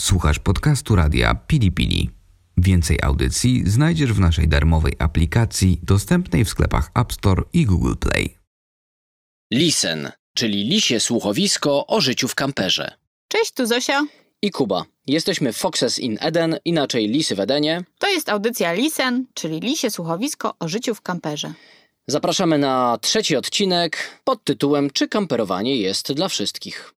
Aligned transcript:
Słuchasz 0.00 0.38
podcastu 0.38 0.96
radia 0.96 1.34
Pili 1.34 1.72
Pili. 1.72 2.10
Więcej 2.56 2.98
audycji 3.02 3.62
znajdziesz 3.70 4.12
w 4.12 4.20
naszej 4.20 4.48
darmowej 4.48 4.92
aplikacji 4.98 5.80
dostępnej 5.82 6.44
w 6.44 6.48
sklepach 6.48 6.90
App 6.94 7.12
Store 7.12 7.42
i 7.52 7.66
Google 7.66 7.94
Play. 8.00 8.38
Listen, 9.52 10.10
czyli 10.34 10.64
lisie 10.64 11.00
słuchowisko 11.00 11.86
o 11.86 12.00
życiu 12.00 12.28
w 12.28 12.34
kamperze. 12.34 12.92
Cześć, 13.28 13.52
tu 13.52 13.66
Zosia. 13.66 14.06
I 14.42 14.50
Kuba. 14.50 14.84
Jesteśmy 15.06 15.52
Foxes 15.52 15.98
in 15.98 16.18
Eden, 16.20 16.56
inaczej 16.64 17.08
Lisy 17.08 17.34
w 17.34 17.40
Edenie. 17.40 17.84
To 17.98 18.08
jest 18.08 18.28
audycja 18.28 18.72
Lisen, 18.72 19.26
czyli 19.34 19.60
lisie 19.60 19.90
słuchowisko 19.90 20.54
o 20.58 20.68
życiu 20.68 20.94
w 20.94 21.02
kamperze. 21.02 21.54
Zapraszamy 22.06 22.58
na 22.58 22.98
trzeci 23.00 23.36
odcinek 23.36 24.20
pod 24.24 24.44
tytułem 24.44 24.90
Czy 24.90 25.08
kamperowanie 25.08 25.76
jest 25.76 26.12
dla 26.12 26.28
wszystkich? 26.28 26.97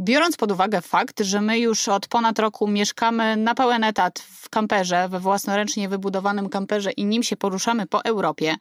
Biorąc 0.00 0.36
pod 0.36 0.52
uwagę 0.52 0.80
fakt, 0.80 1.20
że 1.20 1.40
my 1.40 1.58
już 1.58 1.88
od 1.88 2.08
ponad 2.08 2.38
roku 2.38 2.68
mieszkamy 2.68 3.36
na 3.36 3.54
pełen 3.54 3.84
etat 3.84 4.18
w 4.18 4.48
kamperze, 4.48 5.08
we 5.08 5.20
własnoręcznie 5.20 5.88
wybudowanym 5.88 6.48
kamperze 6.48 6.90
i 6.92 7.04
nim 7.04 7.22
się 7.22 7.36
poruszamy 7.36 7.86
po 7.86 8.04
Europie, 8.04 8.56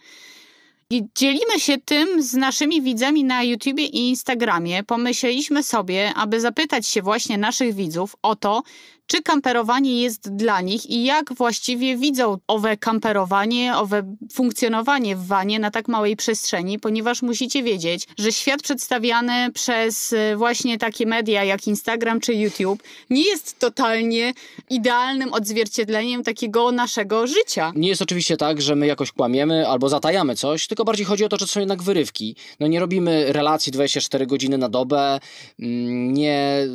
i 0.92 1.04
dzielimy 1.16 1.60
się 1.60 1.78
tym 1.78 2.24
z 2.24 2.34
naszymi 2.34 2.82
widzami 2.82 3.24
na 3.24 3.44
YouTubie 3.44 3.86
i 3.86 4.10
Instagramie. 4.10 4.84
Pomyśleliśmy 4.84 5.64
sobie, 5.64 6.14
aby 6.16 6.42
zapytać 6.42 6.88
się 6.88 7.02
właśnie 7.02 7.38
naszych 7.38 7.76
widzów 7.76 8.16
o 8.22 8.36
to, 8.36 8.64
czy 9.10 9.22
kamperowanie 9.24 10.02
jest 10.02 10.36
dla 10.36 10.62
nich 10.62 10.90
i 10.90 11.04
jak 11.04 11.34
właściwie 11.34 11.98
widzą 11.98 12.38
owe 12.48 12.78
kamperowanie, 12.78 13.74
owe 13.76 14.16
funkcjonowanie 14.34 15.16
w 15.16 15.28
wanie 15.28 15.60
na 15.60 15.72
tak 15.72 15.88
małej 15.88 16.16
przestrzeni, 16.16 16.80
ponieważ 16.80 17.22
musicie 17.22 17.64
wiedzieć, 17.64 18.08
że 18.18 18.32
świat 18.32 18.62
przedstawiany 18.62 19.52
przez 19.54 20.14
e, 20.14 20.38
właśnie 20.38 20.78
takie 20.78 21.06
media 21.06 21.44
jak 21.44 21.68
Instagram 21.68 22.20
czy 22.20 22.34
YouTube 22.34 22.84
nie 23.10 23.24
jest 23.24 23.60
totalnie 23.60 24.34
idealnym 24.70 25.34
odzwierciedleniem 25.34 26.24
takiego 26.24 26.72
naszego 26.72 27.28
życia. 27.28 27.72
Nie 27.76 27.90
jest 27.90 28.02
oczywiście 28.02 28.38
tak, 28.38 28.62
że 28.62 28.76
my 28.76 28.88
jakoś 28.88 29.12
kłamiemy 29.12 29.68
albo 29.68 29.90
zatajamy 29.90 30.36
coś, 30.36 30.68
tylko 30.68 30.86
bardziej 30.86 31.06
chodzi 31.06 31.26
o 31.26 31.30
to, 31.30 31.38
że 31.38 31.46
to 31.46 31.52
są 31.52 31.60
jednak 31.60 31.84
wyrywki. 31.84 32.36
No 32.60 32.68
nie 32.68 32.80
robimy 32.80 33.34
relacji 33.34 33.72
24 33.72 34.28
godziny 34.28 34.58
na 34.58 34.70
dobę, 34.70 35.20
mm, 35.60 36.14
nie 36.14 36.68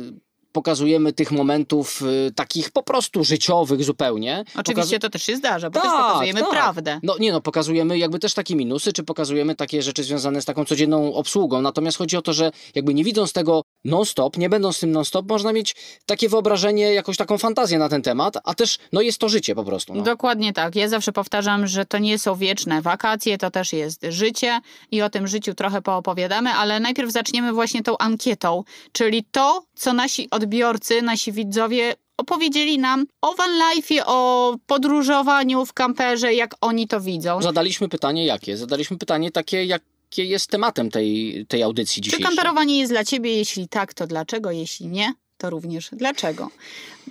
pokazujemy 0.55 1.13
tych 1.13 1.31
momentów 1.31 2.01
y, 2.01 2.31
takich 2.35 2.71
po 2.71 2.83
prostu 2.83 3.23
życiowych 3.23 3.83
zupełnie. 3.83 4.43
Oczywiście 4.55 4.95
Pokazu- 4.95 4.99
to 4.99 5.09
też 5.09 5.23
się 5.23 5.35
zdarza, 5.35 5.69
bo 5.69 5.79
też 5.79 5.91
Tak, 5.91 6.05
pokazujemy 6.05 6.39
tak. 6.39 6.49
prawdę. 6.49 6.99
No 7.03 7.15
nie 7.19 7.31
no, 7.31 7.41
pokazujemy 7.41 7.97
jakby 7.97 8.19
też 8.19 8.33
takie 8.33 8.55
minusy, 8.55 8.93
czy 8.93 9.03
pokazujemy 9.03 9.55
takie 9.55 9.81
rzeczy 9.81 10.03
związane 10.03 10.41
z 10.41 10.45
taką 10.45 10.65
codzienną 10.65 11.13
obsługą. 11.13 11.61
Natomiast 11.61 11.97
chodzi 11.97 12.17
o 12.17 12.21
to, 12.21 12.33
że 12.33 12.51
jakby 12.75 12.93
nie 12.93 13.03
widząc 13.03 13.33
tego 13.33 13.61
non-stop, 13.85 14.37
nie 14.37 14.49
będąc 14.49 14.79
tym 14.79 14.91
non-stop, 14.91 15.29
można 15.29 15.53
mieć 15.53 15.75
takie 16.05 16.29
wyobrażenie, 16.29 16.93
jakąś 16.93 17.17
taką 17.17 17.37
fantazję 17.37 17.77
na 17.79 17.89
ten 17.89 18.01
temat, 18.01 18.37
a 18.43 18.53
też 18.53 18.77
no 18.93 19.01
jest 19.01 19.17
to 19.17 19.29
życie 19.29 19.55
po 19.55 19.63
prostu. 19.63 19.95
No. 19.95 20.03
Dokładnie 20.03 20.53
tak. 20.53 20.75
Ja 20.75 20.87
zawsze 20.87 21.11
powtarzam, 21.11 21.67
że 21.67 21.85
to 21.85 21.97
nie 21.97 22.19
są 22.19 22.35
wieczne 22.35 22.81
wakacje, 22.81 23.37
to 23.37 23.51
też 23.51 23.73
jest 23.73 24.05
życie 24.09 24.59
i 24.91 25.01
o 25.01 25.09
tym 25.09 25.27
życiu 25.27 25.53
trochę 25.53 25.81
poopowiadamy, 25.81 26.49
ale 26.49 26.79
najpierw 26.79 27.11
zaczniemy 27.11 27.53
właśnie 27.53 27.83
tą 27.83 27.97
ankietą, 27.97 28.63
czyli 28.91 29.25
to, 29.31 29.63
co 29.75 29.93
nasi 29.93 30.29
odbiorcy, 30.45 31.01
nasi 31.01 31.31
widzowie 31.31 31.95
opowiedzieli 32.17 32.79
nam 32.79 33.05
o 33.21 33.33
van 33.35 33.51
life'ie, 33.51 34.01
o 34.05 34.55
podróżowaniu 34.67 35.65
w 35.65 35.73
kamperze, 35.73 36.33
jak 36.33 36.55
oni 36.61 36.87
to 36.87 37.01
widzą. 37.01 37.41
Zadaliśmy 37.41 37.89
pytanie 37.89 38.25
jakie? 38.25 38.57
Zadaliśmy 38.57 38.97
pytanie 38.97 39.31
takie, 39.31 39.65
jakie 39.65 40.25
jest 40.25 40.49
tematem 40.49 40.89
tej, 40.91 41.45
tej 41.47 41.63
audycji 41.63 42.01
Czy 42.01 42.01
dzisiejszej. 42.01 42.25
kamperowanie 42.25 42.79
jest 42.79 42.91
dla 42.91 43.03
ciebie? 43.03 43.37
Jeśli 43.37 43.67
tak, 43.67 43.93
to 43.93 44.07
dlaczego? 44.07 44.51
Jeśli 44.51 44.87
nie, 44.87 45.13
to 45.37 45.49
również 45.49 45.89
dlaczego? 45.91 46.49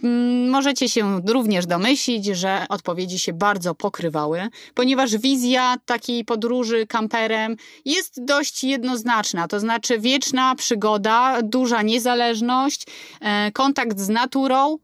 Mm, 0.03 0.51
Możecie 0.51 0.89
się 0.89 1.21
również 1.27 1.67
domyślić, 1.67 2.27
że 2.27 2.67
odpowiedzi 2.69 3.19
się 3.19 3.33
bardzo 3.33 3.75
pokrywały, 3.75 4.49
ponieważ 4.75 5.17
wizja 5.17 5.77
takiej 5.87 6.25
podróży 6.25 6.87
kamperem 6.87 7.57
jest 7.85 8.25
dość 8.25 8.65
jednoznaczna, 8.65 9.49
to 9.49 9.61
znaczy 9.61 9.99
wieczna 9.99 10.55
przygoda, 10.55 11.43
duża 11.43 11.83
niezależność, 11.83 12.87
e, 13.21 13.53
kontakt 13.53 13.99
z 13.99 14.09
naturą, 14.09 14.79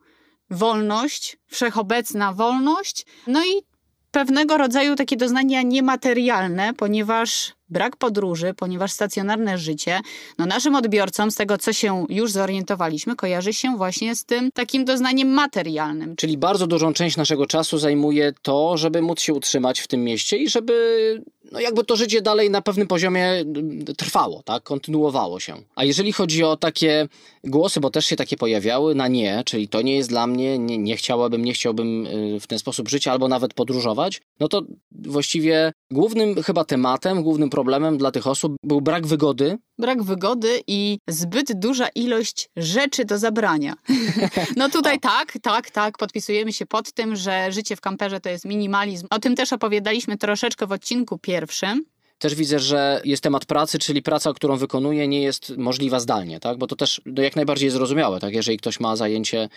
wolność, 0.50 1.36
wszechobecna 1.47 2.32
wolność, 2.32 3.06
no 3.26 3.44
i 3.44 3.62
pewnego 4.10 4.59
rodzaju 4.59 4.97
takie 4.97 5.16
doznania 5.16 5.62
niematerialne, 5.62 6.75
ponieważ 6.75 7.53
brak 7.70 7.97
podróży, 7.97 8.54
ponieważ 8.56 8.92
stacjonarne 8.92 9.58
życie, 9.58 10.00
no 10.38 10.47
naszym 10.47 10.75
odbiorcom, 10.75 11.31
z 11.31 11.34
tego 11.34 11.58
co 11.58 11.72
się 11.72 12.06
już 12.08 12.32
zorientowaliśmy, 12.32 13.16
kojarzy 13.16 13.53
się 13.53 13.76
właśnie 13.76 14.16
z 14.16 14.25
tym 14.25 14.50
takim 14.54 14.84
doznaniem 14.84 15.28
materialnym. 15.28 16.16
Czyli 16.16 16.38
bardzo 16.38 16.66
dużą 16.66 16.92
część 16.92 17.16
naszego 17.16 17.47
czasu 17.47 17.78
zajmuje 17.78 18.32
to, 18.42 18.76
żeby 18.76 19.03
móc 19.03 19.20
się 19.20 19.34
utrzymać 19.34 19.80
w 19.80 19.88
tym 19.88 20.04
mieście 20.04 20.36
i 20.36 20.48
żeby 20.48 21.22
no 21.53 21.60
jakby 21.60 21.84
to 21.84 21.97
życie 21.97 22.22
dalej 22.22 22.50
na 22.50 22.62
pewnym 22.62 22.86
poziomie 22.86 23.26
mm, 23.26 23.84
trwało, 23.84 24.42
tak? 24.42 24.62
Kontynuowało 24.62 25.41
się. 25.41 25.54
A 25.75 25.84
jeżeli 25.84 26.12
chodzi 26.12 26.44
o 26.44 26.56
takie 26.56 27.09
głosy, 27.44 27.80
bo 27.80 27.91
też 27.91 28.06
się 28.06 28.16
takie 28.16 28.36
pojawiały, 28.36 28.94
na 28.94 29.09
nie, 29.09 29.42
czyli 29.44 29.69
to 29.69 29.82
nie 29.82 29.97
jest 29.97 30.09
dla 30.09 30.26
mnie, 30.26 30.59
nie, 30.59 30.78
nie 30.78 30.97
chciałabym, 30.97 31.44
nie 31.44 31.53
chciałbym 31.53 32.06
y, 32.06 32.41
w 32.41 32.47
ten 32.47 32.59
sposób 32.59 32.88
żyć 32.88 33.09
albo 33.09 33.28
nawet 33.28 33.54
podróżować, 33.54 34.20
no 34.41 34.48
to 34.48 34.62
właściwie 34.92 35.72
głównym 35.91 36.42
chyba 36.42 36.64
tematem, 36.64 37.22
głównym 37.22 37.50
problemem 37.50 37.59
dla 37.97 38.10
tych 38.10 38.26
osób 38.26 38.56
był 38.65 38.81
brak 38.81 39.06
wygody, 39.06 39.59
Brak 39.81 40.03
wygody 40.03 40.62
i 40.66 40.98
zbyt 41.09 41.60
duża 41.60 41.88
ilość 41.94 42.48
rzeczy 42.56 43.04
do 43.04 43.19
zabrania. 43.19 43.75
No 44.56 44.69
tutaj 44.69 45.00
tak, 45.00 45.38
tak, 45.43 45.71
tak, 45.71 45.98
podpisujemy 45.98 46.53
się 46.53 46.66
pod 46.66 46.93
tym, 46.93 47.16
że 47.16 47.53
życie 47.53 47.76
w 47.76 47.81
kamperze 47.81 48.21
to 48.21 48.28
jest 48.28 48.44
minimalizm. 48.44 49.06
O 49.10 49.19
tym 49.19 49.37
też 49.37 49.53
opowiadaliśmy 49.53 50.19
troszeczkę 50.19 50.66
w 50.66 50.72
odcinku 50.72 51.19
pierwszym. 51.19 51.84
Też 52.19 52.34
widzę, 52.34 52.59
że 52.59 53.00
jest 53.04 53.22
temat 53.22 53.47
pracy, 53.47 53.78
czyli 53.78 54.03
praca, 54.03 54.32
którą 54.32 54.56
wykonuję, 54.56 55.09
nie 55.09 55.22
jest 55.22 55.56
możliwa 55.56 56.00
zdalnie, 56.00 56.41
tak? 56.41 56.59
Bo 56.59 56.66
to 56.66 56.77
też 56.77 57.00
no, 57.06 57.22
jak 57.22 57.37
najbardziej 57.37 57.66
jest 57.66 57.77
zrozumiałe, 57.77 58.21
tak? 58.21 58.34
Jeżeli 58.34 58.59
ktoś 58.59 58.81
ma 58.81 58.97
zajęcie 58.97 59.48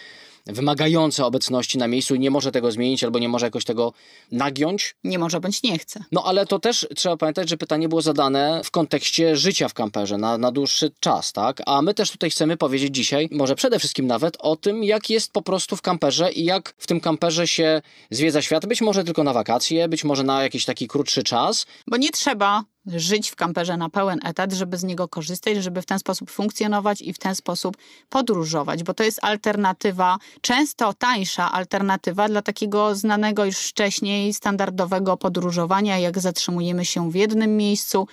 wymagające 0.45 1.25
obecności 1.25 1.77
na 1.77 1.87
miejscu 1.87 2.15
i 2.15 2.19
nie 2.19 2.31
może 2.31 2.51
tego 2.51 2.71
zmienić 2.71 3.03
albo 3.03 3.19
nie 3.19 3.29
może 3.29 3.45
jakoś 3.45 3.65
tego 3.65 3.93
nagiąć, 4.31 4.95
Nie 5.03 5.19
może 5.19 5.39
bądź 5.39 5.63
nie 5.63 5.77
chce. 5.79 6.03
no 6.11 6.23
ale 6.23 6.45
to 6.45 6.59
też 6.59 6.87
trzeba 6.95 7.17
pamiętać, 7.17 7.49
że 7.49 7.57
pytanie 7.57 7.89
było 7.89 8.01
zadane 8.01 8.61
w 8.63 8.71
kontekście 8.71 9.35
życia 9.35 9.67
w 9.67 9.73
kamperze 9.73 10.17
na, 10.17 10.37
na 10.37 10.51
dłuższy 10.51 10.91
czas, 10.99 11.33
tak? 11.33 11.61
A 11.65 11.81
my 11.81 11.93
też 11.93 12.11
tutaj 12.11 12.29
chcemy 12.29 12.57
powiedzieć 12.57 12.95
dzisiaj, 12.95 13.29
może 13.31 13.55
przede 13.55 13.79
wszystkim 13.79 14.07
nawet 14.07 14.37
o 14.39 14.55
tym, 14.55 14.83
jak 14.83 15.09
jest 15.09 15.31
po 15.31 15.41
prostu 15.41 15.75
w 15.75 15.81
kamperze 15.81 16.31
i 16.31 16.45
jak 16.45 16.73
w 16.77 16.87
tym 16.87 16.99
kamperze 16.99 17.47
się 17.47 17.81
zwiedza 18.11 18.41
świat, 18.41 18.65
być 18.65 18.81
może 18.81 19.03
tylko 19.03 19.23
na 19.23 19.33
wakacje, 19.33 19.87
być 19.87 20.03
może 20.03 20.23
na 20.23 20.43
jakiś 20.43 20.65
taki 20.65 20.87
krótszy 20.87 21.23
czas, 21.23 21.65
Bo 21.87 21.97
nie 21.97 22.11
trzeba 22.11 22.63
żyć 22.85 23.31
w 23.31 23.35
kamperze 23.35 23.77
na 23.77 23.89
pełen 23.89 24.19
etat, 24.23 24.53
żeby 24.53 24.77
z 24.77 24.83
niego 24.83 25.07
korzystać, 25.07 25.57
żeby 25.57 25.81
w 25.81 25.85
ten 25.85 25.99
sposób 25.99 26.31
funkcjonować 26.31 27.01
i 27.01 27.13
w 27.13 27.17
ten 27.17 27.35
sposób 27.35 27.77
podróżować, 28.09 28.83
bo 28.83 28.93
to 28.93 29.03
jest 29.03 29.19
alternatywa, 29.21 30.17
często 30.41 30.93
tańsza 30.93 31.51
alternatywa 31.51 32.27
dla 32.27 32.41
takiego 32.41 32.95
znanego 32.95 33.45
już 33.45 33.57
wcześniej 33.57 34.33
standardowego 34.33 35.17
podróżowania, 35.17 35.99
jak 35.99 36.19
zatrzymujemy 36.19 36.85
się 36.85 37.11
w 37.11 37.15
jednym 37.15 37.57
miejscu. 37.57 38.07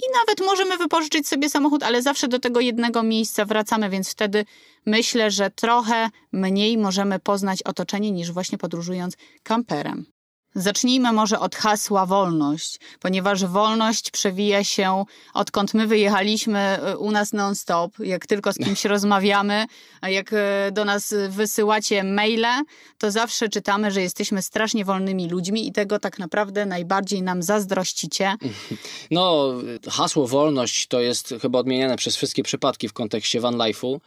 I 0.00 0.04
nawet 0.14 0.40
możemy 0.40 0.78
wypożyczyć 0.78 1.28
sobie 1.28 1.50
samochód, 1.50 1.82
ale 1.82 2.02
zawsze 2.02 2.28
do 2.28 2.38
tego 2.38 2.60
jednego 2.60 3.02
miejsca 3.02 3.44
wracamy, 3.44 3.90
więc 3.90 4.10
wtedy 4.10 4.44
myślę, 4.86 5.30
że 5.30 5.50
trochę 5.50 6.10
mniej 6.32 6.78
możemy 6.78 7.18
poznać 7.18 7.62
otoczenie 7.62 8.10
niż 8.10 8.32
właśnie 8.32 8.58
podróżując 8.58 9.16
kamperem. 9.42 10.13
Zacznijmy 10.54 11.12
może 11.12 11.40
od 11.40 11.56
hasła 11.56 12.06
wolność, 12.06 12.78
ponieważ 13.00 13.44
wolność 13.44 14.10
przewija 14.10 14.64
się 14.64 15.04
odkąd 15.34 15.74
my 15.74 15.86
wyjechaliśmy 15.86 16.78
y, 16.92 16.98
u 16.98 17.10
nas 17.10 17.32
non-stop. 17.32 17.98
Jak 17.98 18.26
tylko 18.26 18.52
z 18.52 18.56
kimś 18.56 18.84
rozmawiamy, 18.94 19.66
a 20.00 20.08
jak 20.08 20.32
y, 20.32 20.36
do 20.72 20.84
nas 20.84 21.14
wysyłacie 21.28 22.04
maile, 22.04 22.62
to 22.98 23.10
zawsze 23.10 23.48
czytamy, 23.48 23.90
że 23.90 24.02
jesteśmy 24.02 24.42
strasznie 24.42 24.84
wolnymi 24.84 25.28
ludźmi 25.28 25.68
i 25.68 25.72
tego 25.72 25.98
tak 25.98 26.18
naprawdę 26.18 26.66
najbardziej 26.66 27.22
nam 27.22 27.42
zazdrościcie. 27.42 28.34
No, 29.10 29.54
hasło 29.90 30.26
wolność 30.26 30.86
to 30.86 31.00
jest 31.00 31.34
chyba 31.42 31.58
odmieniane 31.58 31.96
przez 31.96 32.16
wszystkie 32.16 32.42
przypadki 32.42 32.88
w 32.88 32.92
kontekście 32.92 33.40
van 33.40 33.54
life'u. 33.54 33.98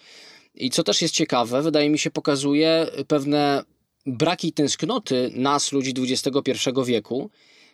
I 0.56 0.69
co 0.69 0.83
też 0.83 1.01
jest 1.01 1.13
ciekawe, 1.13 1.62
wydaje 1.62 1.89
mi 1.89 2.00
się, 2.00 2.12
pokazuje 2.12 2.88
pewne 3.07 3.63
braki 4.07 4.54
tęsknoty 4.54 5.31
nas, 5.36 5.71
ludzi 5.71 5.94
XXI 5.98 6.51
wieku, 6.86 7.30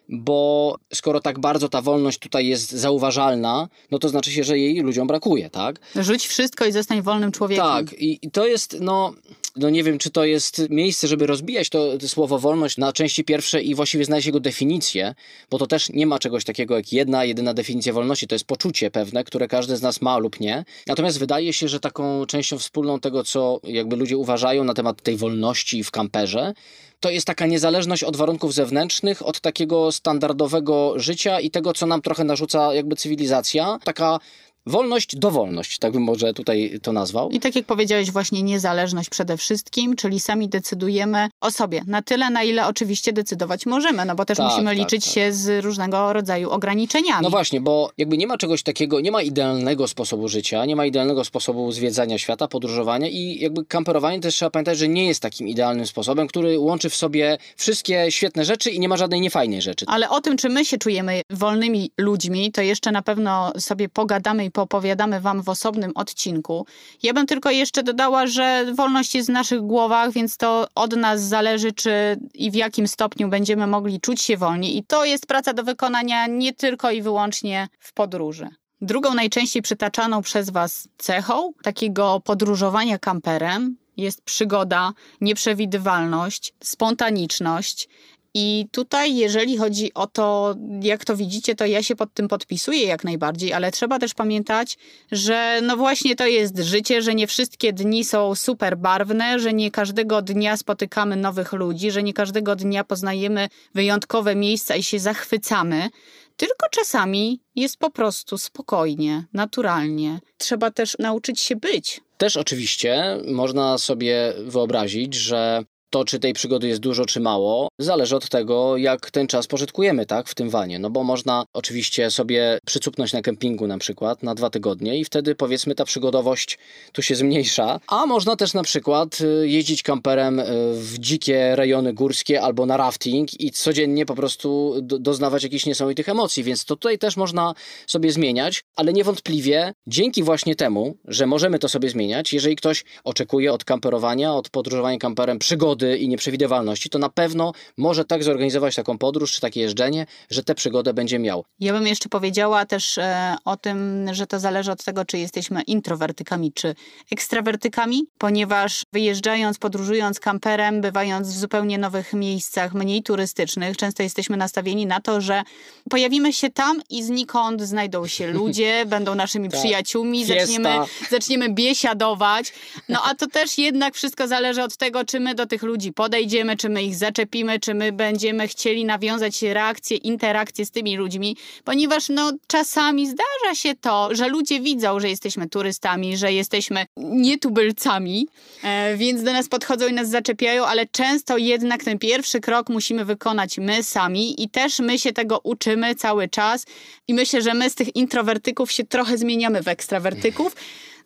bo 0.09 0.77
skoro 0.94 1.19
tak 1.19 1.39
bardzo 1.39 1.69
ta 1.69 1.81
wolność 1.81 2.19
tutaj 2.19 2.47
jest 2.47 2.71
zauważalna, 2.71 3.68
no 3.91 4.00
to 4.00 4.09
znaczy 4.09 4.31
się, 4.31 4.44
że 4.44 4.59
jej 4.59 4.80
ludziom 4.80 5.07
brakuje, 5.07 5.50
tak? 5.50 5.80
Rzuć 5.95 6.27
wszystko 6.27 6.65
i 6.65 6.71
zostań 6.71 7.01
wolnym 7.01 7.31
człowiekiem. 7.31 7.65
Tak, 7.65 7.94
i, 7.94 8.19
i 8.21 8.31
to 8.31 8.47
jest, 8.47 8.77
no, 8.80 9.13
no 9.55 9.69
nie 9.69 9.83
wiem, 9.83 9.97
czy 9.97 10.09
to 10.09 10.25
jest 10.25 10.69
miejsce, 10.69 11.07
żeby 11.07 11.27
rozbijać 11.27 11.69
to, 11.69 11.97
to 11.97 12.07
słowo 12.07 12.39
wolność 12.39 12.77
na 12.77 12.94
części 12.94 13.23
pierwsze 13.23 13.61
i 13.61 13.75
właściwie 13.75 14.05
znaleźć 14.05 14.25
jego 14.25 14.39
definicję, 14.39 15.15
bo 15.50 15.57
to 15.57 15.67
też 15.67 15.89
nie 15.89 16.07
ma 16.07 16.19
czegoś 16.19 16.44
takiego 16.44 16.75
jak 16.75 16.94
jedna, 16.94 17.25
jedyna 17.25 17.53
definicja 17.53 17.94
wolności. 17.94 18.27
To 18.27 18.35
jest 18.35 18.45
poczucie 18.45 18.91
pewne, 18.91 19.23
które 19.23 19.47
każdy 19.47 19.77
z 19.77 19.81
nas 19.81 20.01
ma 20.01 20.17
lub 20.17 20.39
nie. 20.39 20.65
Natomiast 20.88 21.19
wydaje 21.19 21.53
się, 21.53 21.67
że 21.67 21.79
taką 21.79 22.25
częścią 22.25 22.57
wspólną 22.57 23.00
tego, 23.00 23.23
co 23.23 23.59
jakby 23.63 23.95
ludzie 23.95 24.17
uważają 24.17 24.63
na 24.63 24.73
temat 24.73 25.01
tej 25.01 25.17
wolności 25.17 25.83
w 25.83 25.91
kamperze, 25.91 26.53
to 27.00 27.09
jest 27.09 27.27
taka 27.27 27.45
niezależność 27.45 28.03
od 28.03 28.15
warunków 28.15 28.53
zewnętrznych, 28.53 29.25
od 29.27 29.41
takiego 29.41 29.91
standardowego 29.91 30.94
życia 30.95 31.39
i 31.39 31.51
tego, 31.51 31.73
co 31.73 31.85
nam 31.85 32.01
trochę 32.01 32.23
narzuca 32.23 32.73
jakby 32.73 32.95
cywilizacja. 32.95 33.79
Taka 33.83 34.19
Wolność, 34.65 35.15
dowolność, 35.15 35.77
tak 35.77 35.94
bym 35.94 36.04
może 36.04 36.33
tutaj 36.33 36.80
to 36.81 36.94
nazwał. 36.94 37.30
I 37.30 37.39
tak 37.39 37.56
jak 37.56 37.65
powiedziałeś, 37.65 38.12
właśnie 38.12 38.44
niezależność 38.44 39.10
przede 39.10 39.38
wszystkim, 39.38 39.95
czyli 39.95 40.19
sami 40.19 40.50
decydujemy 40.50 41.30
o 41.42 41.51
sobie. 41.51 41.81
Na 41.88 42.01
tyle, 42.01 42.30
na 42.30 42.44
ile 42.44 42.68
oczywiście 42.68 43.13
decydować 43.13 43.65
możemy, 43.65 44.06
no 44.06 44.15
bo 44.15 44.25
też 44.25 44.38
tak, 44.38 44.48
musimy 44.50 44.69
tak, 44.69 44.77
liczyć 44.77 45.06
tak. 45.06 45.13
się 45.13 45.33
z 45.33 45.65
różnego 45.65 46.13
rodzaju 46.13 46.50
ograniczeniami. 46.50 47.24
No 47.24 47.30
właśnie, 47.30 47.62
bo 47.62 47.92
jakby 47.98 48.18
nie 48.18 48.27
ma 48.27 48.38
czegoś 48.38 48.63
takiego, 48.63 49.00
nie 49.00 49.12
ma 49.12 49.21
idealnego 49.21 49.88
sposobu 49.88 50.27
życia, 50.27 50.65
nie 50.65 50.75
ma 50.75 50.86
idealnego 50.86 51.24
sposobu 51.24 51.71
zwiedzania 51.71 52.18
świata, 52.18 52.48
podróżowania 52.48 53.07
i 53.10 53.38
jakby 53.39 53.65
kamperowanie 53.65 54.19
też 54.19 54.36
trzeba 54.36 54.51
pamiętać, 54.51 54.77
że 54.77 54.88
nie 54.88 55.07
jest 55.07 55.21
takim 55.21 55.48
idealnym 55.48 55.88
sposobem, 55.88 56.27
który 56.27 56.60
łączy 56.60 56.89
w 56.89 56.95
sobie 56.95 57.38
wszystkie 57.57 58.06
świetne 58.10 58.45
rzeczy 58.45 58.69
i 58.69 58.80
nie 58.80 58.89
ma 58.89 58.98
żadnej 58.98 59.21
niefajnej 59.21 59.62
rzeczy. 59.62 59.86
Ale 59.88 60.10
o 60.10 60.21
tym, 60.21 60.38
czy 60.38 60.50
my 60.50 60.65
się 60.65 60.77
czujemy 60.77 61.21
wolnymi 61.30 61.92
ludźmi, 61.98 62.51
to 62.51 62.62
jeszcze 62.62 62.92
na 62.92 63.01
pewno 63.01 63.54
sobie 63.60 63.89
pogadamy 63.89 64.45
i 64.45 64.52
poopowiadamy 64.53 65.21
Wam 65.21 65.41
w 65.41 65.50
osobnym 65.50 65.91
odcinku. 65.95 66.65
Ja 67.03 67.13
bym 67.13 67.25
tylko 67.27 67.51
jeszcze 67.51 67.83
dodała, 67.83 68.27
że 68.27 68.65
wolność 68.75 69.15
jest 69.15 69.29
w 69.29 69.31
naszych 69.31 69.61
głowach, 69.61 70.11
więc 70.11 70.38
to 70.38 70.67
od 70.75 70.95
nas 70.95 71.21
zależy, 71.21 71.71
czy 71.71 72.17
i 72.33 72.51
w 72.51 72.55
jakim 72.55 72.88
stopniu 72.88 73.27
będziemy 73.27 73.67
mogli 73.67 74.01
czuć 74.01 74.21
się 74.21 74.38
wolni. 74.38 74.77
I 74.77 74.83
to 74.83 75.05
jest 75.05 75.27
praca 75.27 75.53
do 75.53 75.63
wykonania 75.63 76.27
nie 76.27 76.53
tylko 76.53 76.91
i 76.91 77.01
wyłącznie 77.01 77.67
w 77.79 77.94
podróży. 77.94 78.47
Drugą 78.81 79.13
najczęściej 79.13 79.61
przytaczaną 79.61 80.21
przez 80.21 80.50
Was 80.50 80.88
cechą 80.97 81.53
takiego 81.63 82.21
podróżowania 82.25 83.00
kamperem 83.00 83.77
jest 83.97 84.21
przygoda, 84.21 84.94
nieprzewidywalność, 85.21 86.53
spontaniczność 86.63 87.89
i 88.33 88.65
tutaj, 88.71 89.15
jeżeli 89.15 89.57
chodzi 89.57 89.94
o 89.94 90.07
to, 90.07 90.56
jak 90.81 91.06
to 91.06 91.15
widzicie, 91.15 91.56
to 91.56 91.65
ja 91.65 91.83
się 91.83 91.95
pod 91.95 92.13
tym 92.13 92.27
podpisuję 92.27 92.83
jak 92.83 93.03
najbardziej, 93.03 93.53
ale 93.53 93.71
trzeba 93.71 94.00
też 94.00 94.13
pamiętać, 94.13 94.77
że 95.12 95.59
no 95.63 95.77
właśnie 95.77 96.15
to 96.15 96.27
jest 96.27 96.59
życie, 96.59 97.01
że 97.01 97.15
nie 97.15 97.27
wszystkie 97.27 97.74
dni 97.74 98.06
są 98.06 98.35
super 98.35 98.77
barwne, 98.77 99.39
że 99.39 99.53
nie 99.53 99.71
każdego 99.71 100.21
dnia 100.21 100.57
spotykamy 100.57 101.15
nowych 101.15 101.53
ludzi, 101.53 101.91
że 101.91 102.03
nie 102.03 102.13
każdego 102.13 102.56
dnia 102.56 102.83
poznajemy 102.83 103.50
wyjątkowe 103.75 104.36
miejsca 104.36 104.75
i 104.75 104.83
się 104.83 105.00
zachwycamy. 105.00 105.89
Tylko 106.38 106.69
czasami 106.71 107.39
jest 107.56 107.77
po 107.77 107.89
prostu 107.89 108.38
spokojnie, 108.38 109.25
naturalnie. 109.33 110.19
Trzeba 110.38 110.71
też 110.71 110.95
nauczyć 111.00 111.39
się 111.39 111.56
być. 111.56 112.01
Też 112.18 112.38
oczywiście 112.38 113.18
można 113.27 113.77
sobie 113.77 114.33
wyobrazić, 114.45 115.13
że 115.13 115.63
to, 115.94 116.06
czy 116.06 116.19
tej 116.19 116.34
przygody 116.34 116.68
jest 116.68 116.81
dużo, 116.81 117.06
czy 117.06 117.19
mało, 117.19 117.68
zależy 117.80 118.16
od 118.16 118.30
tego, 118.30 118.78
jak 118.78 119.12
ten 119.12 119.28
czas 119.28 119.48
pożytkujemy, 119.48 120.06
tak, 120.06 120.28
w 120.30 120.36
tym 120.36 120.50
wanie. 120.50 120.80
No 120.80 120.90
bo 120.90 121.04
można 121.04 121.45
oczywiście 121.54 122.12
sobie 122.12 122.60
przycupnąć 122.66 123.13
na 123.13 123.22
kempingu 123.22 123.68
na 123.68 123.78
przykład 123.78 124.24
na 124.24 124.36
dwa 124.36 124.50
tygodnie 124.50 125.00
i 125.00 125.06
wtedy 125.06 125.36
powiedzmy 125.36 125.75
ta 125.75 125.86
przygodowość 125.86 126.60
tu 126.92 127.01
się 127.01 127.16
zmniejsza. 127.16 127.80
A 127.88 128.06
można 128.06 128.36
też 128.36 128.54
na 128.54 128.63
przykład 128.63 129.22
y, 129.22 129.48
jeździć 129.48 129.84
kamperem 129.84 130.40
y, 130.40 130.45
w 130.74 131.00
dzikie 131.00 131.56
rejony 131.56 131.94
górskie 131.94 132.42
albo 132.42 132.66
na 132.66 132.78
rafting 132.78 133.42
i 133.42 133.51
codziennie 133.51 134.06
po 134.06 134.16
prostu 134.16 134.75
doznawać 134.81 135.44
jakichś 135.44 135.66
niesamowitych 135.66 136.10
emocji, 136.10 136.44
więc 136.44 136.66
to 136.66 136.75
tutaj 136.75 136.98
też 136.98 137.18
można 137.18 137.54
sobie 137.88 138.12
zmieniać, 138.12 138.63
ale 138.75 138.94
niewątpliwie 138.94 139.74
dzięki 139.88 140.24
właśnie 140.24 140.56
temu, 140.56 140.98
że 141.07 141.25
możemy 141.25 141.60
to 141.60 141.69
sobie 141.69 141.89
zmieniać, 141.89 142.34
jeżeli 142.34 142.56
ktoś 142.56 142.84
oczekuje 143.04 143.54
od 143.54 143.63
kamperowania, 143.66 144.34
od 144.34 144.50
podróżowania 144.50 144.98
kamperem 144.98 145.39
przygody, 145.39 145.82
przygody 145.83 145.97
i 145.97 146.07
nieprzewidywalności, 146.07 146.89
to 146.89 147.00
na 147.00 147.09
pewno 147.09 147.53
może 147.77 148.06
tak 148.06 148.24
zorganizować 148.24 148.75
taką 148.75 148.97
podróż 148.97 149.31
czy 149.31 149.41
takie 149.41 149.62
jeżdżenie, 149.62 150.06
że 150.30 150.44
tę 150.44 150.56
przygodę 150.56 150.94
będzie 150.94 151.19
miał. 151.19 151.45
Ja 151.59 151.74
bym 151.74 151.88
jeszcze 151.88 152.09
powiedziała 152.09 152.65
też 152.65 152.97
e, 152.97 153.35
o 153.45 153.57
tym, 153.57 154.07
że 154.12 154.27
to 154.27 154.39
zależy 154.39 154.71
od 154.71 154.83
tego, 154.83 155.06
czy 155.06 155.18
jesteśmy 155.18 155.62
introwertykami 155.62 156.53
czy 156.53 156.75
ekstrawertykami, 157.12 158.03
ponieważ 158.18 158.85
wyjeżdżając, 158.94 159.57
podróżując 159.57 160.19
kamperem, 160.19 160.81
bywając 160.81 161.27
w 161.27 161.38
zupełnie 161.38 161.77
nowych 161.77 162.13
miejscach, 162.13 162.74
mniej 162.74 163.03
turystycznych, 163.03 163.77
często 163.77 164.03
jesteśmy 164.03 164.38
nastawieni 164.38 164.86
na 164.86 165.01
to, 165.01 165.21
że 165.21 165.44
pojawimy 165.89 166.33
się 166.33 166.50
tam 166.50 166.81
i 166.89 167.03
znikąd 167.03 167.62
znajdą 167.62 168.07
się 168.07 168.27
ludzie, 168.39 168.86
będą 168.86 169.15
naszymi 169.15 169.50
tak. 169.50 169.59
przyjaciółmi, 169.59 170.25
zaczniemy, 170.25 170.69
zaczniemy 171.09 171.50
biesiadować. 171.50 172.53
No 172.89 173.00
a 173.06 173.15
to 173.15 173.27
też 173.27 173.57
jednak 173.57 173.95
wszystko 173.95 174.27
zależy 174.27 174.63
od 174.63 174.77
tego, 174.77 175.06
czy 175.06 175.19
my 175.19 175.36
do 175.36 175.45
tych 175.45 175.63
ludzi 175.63 175.73
ludzi 175.74 175.94
podejdziemy, 175.94 176.58
czy 176.58 176.70
my 176.70 176.84
ich 176.84 176.96
zaczepimy, 176.96 177.60
czy 177.60 177.74
my 177.74 177.92
będziemy 177.92 178.48
chcieli 178.48 178.86
nawiązać 178.86 179.42
reakcję, 179.42 179.98
interakcję 179.98 180.66
z 180.66 180.72
tymi 180.72 180.98
ludźmi, 180.98 181.38
ponieważ 181.64 182.10
no 182.10 182.31
czasami 182.48 183.08
zdarza 183.08 183.56
się 183.56 183.75
to, 183.75 184.16
że 184.16 184.28
ludzie 184.28 184.60
widzą, 184.60 185.00
że 185.00 185.10
jesteśmy 185.10 185.50
turystami, 185.50 186.18
że 186.18 186.34
jesteśmy 186.34 186.86
nietubylcami, 186.98 188.28
e, 188.64 188.98
więc 188.98 189.24
do 189.24 189.34
nas 189.34 189.50
podchodzą 189.50 189.88
i 189.88 189.94
nas 189.94 190.10
zaczepiają, 190.10 190.66
ale 190.66 190.86
często 190.86 191.38
jednak 191.38 191.84
ten 191.84 192.00
pierwszy 192.00 192.40
krok 192.40 192.70
musimy 192.70 193.06
wykonać 193.06 193.58
my 193.58 193.84
sami 193.84 194.44
i 194.44 194.50
też 194.50 194.80
my 194.80 195.00
się 195.00 195.14
tego 195.14 195.40
uczymy 195.44 195.96
cały 195.96 196.30
czas 196.30 196.66
i 197.08 197.14
myślę, 197.14 197.42
że 197.42 197.54
my 197.54 197.70
z 197.70 197.75
tych 197.75 197.96
introwertyków 197.96 198.72
się 198.72 198.84
trochę 198.84 199.18
zmieniamy 199.18 199.64
w 199.64 199.68
ekstrawertyków. 199.68 200.56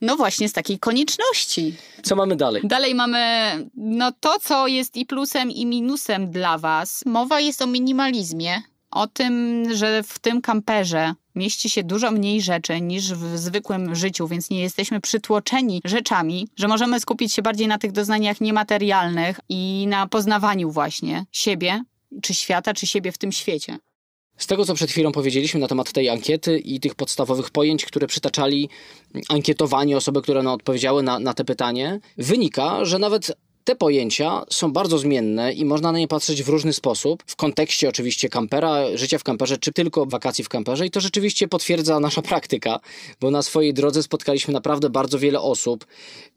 No 0.01 0.15
właśnie, 0.15 0.49
z 0.49 0.53
takiej 0.53 0.79
konieczności. 0.79 1.75
Co 2.03 2.15
mamy 2.15 2.35
dalej? 2.35 2.61
Dalej 2.65 2.95
mamy 2.95 3.19
no 3.75 4.11
to, 4.19 4.39
co 4.39 4.67
jest 4.67 4.97
i 4.97 5.05
plusem, 5.05 5.51
i 5.51 5.65
minusem 5.65 6.31
dla 6.31 6.57
Was. 6.57 7.03
Mowa 7.05 7.39
jest 7.39 7.61
o 7.61 7.67
minimalizmie, 7.67 8.61
o 8.91 9.07
tym, 9.07 9.63
że 9.75 10.03
w 10.03 10.19
tym 10.19 10.41
kamperze 10.41 11.13
mieści 11.35 11.69
się 11.69 11.83
dużo 11.83 12.11
mniej 12.11 12.41
rzeczy 12.41 12.81
niż 12.81 13.13
w 13.13 13.37
zwykłym 13.37 13.95
życiu, 13.95 14.27
więc 14.27 14.49
nie 14.49 14.61
jesteśmy 14.61 15.01
przytłoczeni 15.01 15.81
rzeczami, 15.85 16.47
że 16.55 16.67
możemy 16.67 16.99
skupić 16.99 17.33
się 17.33 17.41
bardziej 17.41 17.67
na 17.67 17.77
tych 17.77 17.91
doznaniach 17.91 18.41
niematerialnych 18.41 19.39
i 19.49 19.85
na 19.89 20.07
poznawaniu 20.07 20.71
właśnie 20.71 21.25
siebie, 21.31 21.83
czy 22.21 22.33
świata, 22.33 22.73
czy 22.73 22.87
siebie 22.87 23.11
w 23.11 23.17
tym 23.17 23.31
świecie. 23.31 23.77
Z 24.37 24.47
tego, 24.47 24.65
co 24.65 24.73
przed 24.73 24.91
chwilą 24.91 25.11
powiedzieliśmy 25.11 25.59
na 25.59 25.67
temat 25.67 25.91
tej 25.91 26.09
ankiety 26.09 26.59
i 26.59 26.79
tych 26.79 26.95
podstawowych 26.95 27.49
pojęć, 27.49 27.85
które 27.85 28.07
przytaczali 28.07 28.69
ankietowani, 29.29 29.95
osoby, 29.95 30.21
które 30.21 30.43
no, 30.43 30.53
odpowiedziały 30.53 31.03
na, 31.03 31.19
na 31.19 31.33
te 31.33 31.45
pytanie, 31.45 31.99
wynika, 32.17 32.85
że 32.85 32.99
nawet 32.99 33.31
te 33.67 33.75
pojęcia 33.75 34.45
są 34.49 34.71
bardzo 34.71 34.97
zmienne 34.97 35.53
i 35.53 35.65
można 35.65 35.91
na 35.91 35.99
nie 35.99 36.07
patrzeć 36.07 36.43
w 36.43 36.49
różny 36.49 36.73
sposób, 36.73 37.23
w 37.27 37.35
kontekście 37.35 37.89
oczywiście 37.89 38.29
kampera, 38.29 38.77
życia 38.95 39.17
w 39.17 39.23
kamperze, 39.23 39.57
czy 39.57 39.73
tylko 39.73 40.05
wakacji 40.05 40.43
w 40.43 40.49
kamperze. 40.49 40.85
I 40.85 40.91
to 40.91 41.01
rzeczywiście 41.01 41.47
potwierdza 41.47 41.99
nasza 41.99 42.21
praktyka, 42.21 42.79
bo 43.21 43.31
na 43.31 43.41
swojej 43.41 43.73
drodze 43.73 44.03
spotkaliśmy 44.03 44.53
naprawdę 44.53 44.89
bardzo 44.89 45.19
wiele 45.19 45.41
osób 45.41 45.85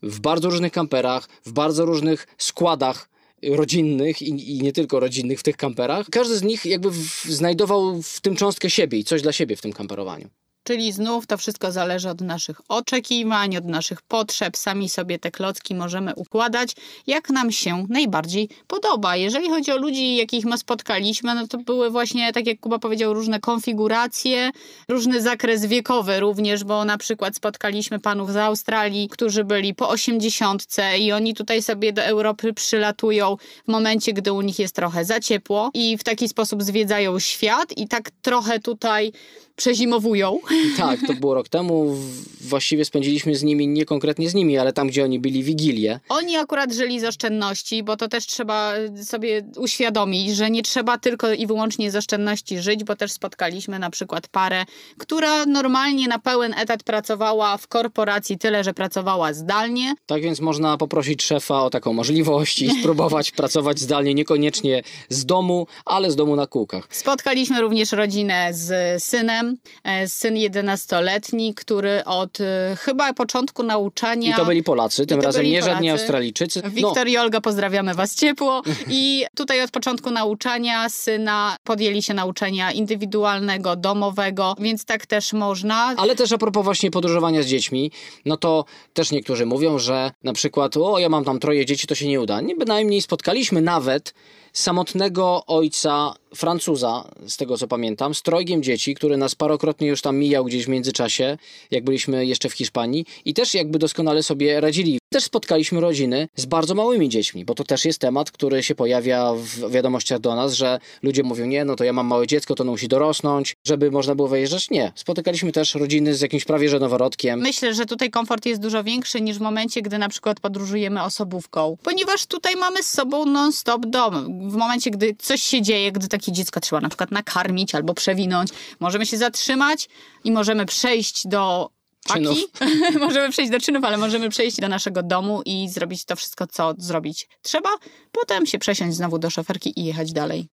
w 0.03 0.21
bardzo 0.21 0.51
różnych 0.51 0.73
kamperach, 0.73 1.29
w 1.47 1.53
bardzo 1.53 1.85
różnych 1.85 2.27
składach 2.39 3.09
rodzinnych 3.43 4.23
i, 4.23 4.57
i, 4.57 4.63
nie 4.63 4.73
tylko 4.73 5.01
rodzinnych 5.01 5.41
w 5.41 5.43
tych 5.43 5.57
kamperach. 5.57 6.07
Każdy 6.11 6.37
z 6.37 6.43
nich 6.43 6.67
jakby 6.67 6.91
w, 6.91 7.25
znajdował 7.25 8.03
w 8.03 8.21
tym 8.21 8.37
cząstkę 8.37 8.71
siebie 8.71 8.99
i 8.99 9.05
coś 9.05 9.23
dla 9.23 9.33
siebie 9.33 9.57
w 9.57 9.63
tym 9.63 9.73
kamperowaniu. 9.73 10.29
Czyli 10.64 10.93
znów 10.93 11.26
to 11.26 11.38
wszystko 11.38 11.73
zależy 11.73 12.11
od 12.11 12.21
naszych 12.21 12.61
oczekiwań, 12.69 13.57
od 13.57 13.64
naszych 13.64 14.02
potrzeb. 14.02 14.57
Sami 14.57 14.88
sobie 14.88 15.19
te 15.19 15.31
klocki 15.31 15.75
możemy 15.75 16.14
układać, 16.14 16.76
jak 17.07 17.31
nam 17.31 17.52
się 17.52 17.87
najbardziej 17.88 18.49
podoba. 18.67 19.17
Jeżeli 19.17 19.49
chodzi 19.49 19.73
o 19.73 19.76
ludzi, 19.76 20.17
jakich 20.17 20.45
my 20.45 20.59
spotkaliśmy, 20.59 21.35
no 21.35 21.47
to 21.47 21.59
były 21.59 21.90
właśnie, 21.90 22.33
tak 22.33 22.47
jak 22.47 22.61
Kuba 22.61 22.79
powiedział, 22.79 23.14
różne 23.14 23.40
konfiguracje, 23.40 24.50
różny 24.88 25.23
zakres 25.23 25.67
wiekowy 25.67 26.21
również, 26.21 26.64
bo 26.64 26.85
na 26.85 26.99
przykład 26.99 27.37
spotkaliśmy 27.37 27.99
panów 27.99 28.33
z 28.33 28.37
Australii, 28.37 29.09
którzy 29.09 29.45
byli 29.45 29.75
po 29.75 29.88
osiemdziesiątce 29.88 30.99
i 30.99 31.12
oni 31.12 31.35
tutaj 31.35 31.62
sobie 31.62 31.93
do 31.93 32.02
Europy 32.02 32.52
przylatują 32.52 33.37
w 33.64 33.69
momencie, 33.69 34.12
gdy 34.12 34.33
u 34.33 34.40
nich 34.40 34.59
jest 34.59 34.75
trochę 34.75 35.05
za 35.05 35.21
ciepło 35.21 35.71
i 35.75 35.99
w 35.99 36.05
taki 36.05 36.29
sposób 36.29 36.62
zwiedzają 36.62 37.19
świat 37.19 37.79
i 37.79 37.88
tak 37.88 38.11
trochę 38.23 38.61
tutaj 38.61 39.12
przezimowują. 39.57 40.38
Tak, 40.76 41.00
to 41.07 41.14
było 41.14 41.35
rok 41.35 41.49
temu. 41.49 41.97
Właściwie 42.40 42.85
spędziliśmy 42.85 43.35
z 43.37 43.42
nimi, 43.42 43.69
nie 43.69 43.85
konkretnie 43.85 44.30
z 44.30 44.35
nimi, 44.35 44.59
ale 44.59 44.73
tam, 44.73 44.88
gdzie 44.88 45.04
oni 45.04 45.21
byli 45.21 45.42
Wigilię. 45.42 46.00
Oni 46.09 46.37
akurat 46.37 46.73
żyli 46.73 47.00
z 47.00 47.04
oszczędności, 47.04 47.83
bo 47.83 47.97
to 47.97 48.09
też 48.09 48.26
trzeba 48.26 48.73
sobie 49.04 49.42
uświadomić, 49.57 50.37
że 50.37 50.50
nie 50.50 50.62
trzeba 50.62 50.99
tylko 50.99 51.33
i 51.33 51.47
wyłącznie 51.47 51.90
z 51.90 51.97
oszczędności 51.97 52.59
żyć, 52.59 52.85
bo 52.85 52.97
też 52.97 53.12
spotkaliśmy 53.12 53.78
na 53.78 53.90
przykład 53.90 54.28
parę, 54.28 54.64
która 54.99 55.47
normalnie 55.47 56.09
na 56.09 56.19
pełen 56.19 56.54
etat 56.54 56.83
pracowała 56.83 57.57
w 57.57 57.69
korporacji, 57.69 58.38
tyle 58.38 58.64
że 58.64 58.75
pracowała 58.75 59.33
zdalnie. 59.33 59.95
Tak 60.07 60.23
więc 60.23 60.40
można 60.40 60.76
poprosić 60.76 61.23
szefa 61.23 61.62
o 61.62 61.71
taką 61.71 61.92
możliwość 61.92 62.62
i 62.62 62.71
spróbować 62.80 63.30
pracować 63.30 63.80
zdalnie, 63.80 64.14
niekoniecznie 64.14 64.83
z 65.09 65.26
domu, 65.26 65.66
ale 65.85 66.11
z 66.11 66.16
domu 66.16 66.37
na 66.37 66.47
kółkach. 66.47 66.88
Spotkaliśmy 66.90 67.61
również 67.61 67.92
rodzinę 67.92 68.49
z 68.52 69.02
synem, 69.02 69.57
e, 69.85 70.09
syn 70.09 70.40
11-letni, 70.49 71.55
który 71.55 72.05
od 72.05 72.41
e, 72.41 72.77
chyba 72.81 73.13
początku 73.13 73.63
nauczania... 73.63 74.31
I 74.31 74.35
to 74.35 74.45
byli 74.45 74.63
Polacy, 74.63 75.07
tym 75.07 75.21
razem 75.21 75.47
nie 75.47 75.63
żadni. 75.63 75.91
Australijczycy. 75.91 76.63
No, 76.65 76.71
Wiktor 76.71 77.09
i 77.09 77.17
Olga, 77.17 77.41
pozdrawiamy 77.41 77.95
Was 77.95 78.15
ciepło. 78.15 78.63
I 78.91 79.25
tutaj 79.37 79.63
od 79.63 79.71
początku 79.71 80.11
nauczania 80.11 80.89
syna 80.89 81.57
podjęli 81.65 82.03
się 82.03 82.15
nauczania 82.15 82.73
indywidualnego, 82.73 83.77
domowego, 83.77 84.55
więc 84.59 84.85
tak 84.85 85.07
też 85.07 85.33
można. 85.33 85.95
Ale 85.97 86.17
też 86.17 86.33
a 86.33 86.39
propos 86.39 86.65
właśnie 86.65 86.91
podróżowania 86.91 87.43
z 87.43 87.47
dziećmi, 87.47 87.91
no 88.25 88.37
to 88.37 88.65
też 88.93 89.11
niektórzy 89.11 89.47
mówią, 89.47 89.79
że 89.79 90.11
na 90.25 90.33
przykład, 90.33 90.77
o 90.77 90.99
ja 90.99 91.09
mam 91.09 91.25
tam 91.25 91.39
troje 91.39 91.67
dzieci, 91.67 91.87
to 91.87 91.95
się 91.95 92.09
nie 92.09 92.21
uda. 92.21 92.41
Nie 92.41 92.57
bynajmniej 92.57 93.03
spotkaliśmy 93.03 93.61
nawet 93.61 94.15
samotnego 94.52 95.47
ojca 95.47 96.14
Francuza, 96.35 97.11
z 97.26 97.37
tego 97.37 97.59
co 97.59 97.69
pamiętam, 97.69 98.14
z 98.14 98.23
trojgiem 98.23 98.62
dzieci, 98.62 98.95
który 98.95 99.16
nas 99.16 99.35
parokrotnie 99.35 99.88
już 99.88 100.02
tam 100.02 100.16
mijał 100.16 100.45
gdzieś 100.45 100.64
w 100.64 100.69
międzyczasie, 100.69 101.38
jak 101.71 101.85
byliśmy 101.85 102.26
jeszcze 102.26 102.49
w 102.49 102.52
Hiszpanii 102.52 103.04
i 103.25 103.35
też 103.35 103.54
jakby 103.54 103.78
doskonale 103.78 104.23
sobie 104.23 104.61
radzili. 104.61 105.00
Też 105.12 105.25
spotkaliśmy 105.25 105.81
rodziny 105.81 106.29
z 106.37 106.47
bardzo 106.47 106.75
małymi 106.75 107.09
dziećmi, 107.09 107.45
bo 107.45 107.55
to 107.55 107.64
też 107.64 107.85
jest 107.85 107.99
temat, 107.99 108.31
który 108.31 108.62
się 108.62 108.75
pojawia 108.75 109.33
w 109.35 109.71
wiadomościach 109.71 110.19
do 110.19 110.35
nas, 110.35 110.52
że 110.52 110.79
ludzie 111.02 111.23
mówią, 111.23 111.47
nie, 111.47 111.64
no 111.64 111.76
to 111.76 111.85
ja 111.85 111.93
mam 111.93 112.07
małe 112.07 112.26
dziecko, 112.26 112.55
to 112.55 112.62
ono 112.62 112.73
musi 112.73 112.88
dorosnąć, 112.88 113.57
żeby 113.67 113.90
można 113.90 114.14
było 114.14 114.29
wyjeżdżać. 114.29 114.71
Nie. 114.71 114.93
Spotykaliśmy 114.95 115.52
też 115.52 115.75
rodziny 115.75 116.14
z 116.14 116.21
jakimś 116.21 116.45
prawie 116.45 116.69
że 116.69 116.81
noworodkiem. 116.81 117.40
Myślę, 117.40 117.75
że 117.75 117.87
tutaj 117.87 118.11
komfort 118.11 118.47
jest 118.47 118.62
dużo 118.62 118.85
większy 118.85 119.21
niż 119.21 119.38
w 119.38 119.40
momencie, 119.40 119.83
gdy 119.83 119.99
na 119.99 120.09
przykład 120.09 120.40
podróżujemy 120.40 121.02
osobówką, 121.02 121.76
ponieważ 121.83 122.26
tutaj 122.26 122.57
mamy 122.57 122.83
z 122.83 122.90
sobą 122.90 123.26
non-stop 123.26 123.87
dom. 123.87 124.40
W 124.50 124.55
momencie, 124.55 124.90
gdy 124.90 125.17
coś 125.19 125.43
się 125.43 125.62
dzieje, 125.62 125.93
gdy 125.93 126.09
takie 126.09 126.33
dziecko 126.33 126.61
trzeba 126.61 126.81
na 126.81 126.88
przykład 126.88 127.11
nakarmić 127.11 127.75
albo 127.75 127.95
przewinąć, 127.95 128.50
możemy 128.81 129.07
się 129.07 129.17
zatrzymać 129.17 129.88
i 130.25 130.33
możemy 130.33 130.67
przejść 130.67 131.26
do 131.26 131.71
Czynów. 132.14 132.38
paki. 132.59 132.99
możemy 133.07 133.31
przejść 133.31 133.52
do 133.52 133.61
czynów, 133.61 133.85
ale 133.85 133.97
możemy 133.97 134.29
przejść 134.29 134.61
do 134.61 134.69
naszego 134.69 135.02
domu 135.02 135.43
i 135.45 135.69
zrobić 135.69 136.05
to 136.05 136.17
wszystko, 136.17 136.47
co 136.47 136.75
zrobić 136.79 137.29
trzeba. 137.43 137.71
Potem 138.12 138.47
się 138.47 138.59
przesiąść 138.59 138.97
znowu 138.97 139.19
do 139.19 139.31
szoferki 139.31 139.81
i 139.81 139.85
jechać 139.85 140.12
dalej. 140.12 140.49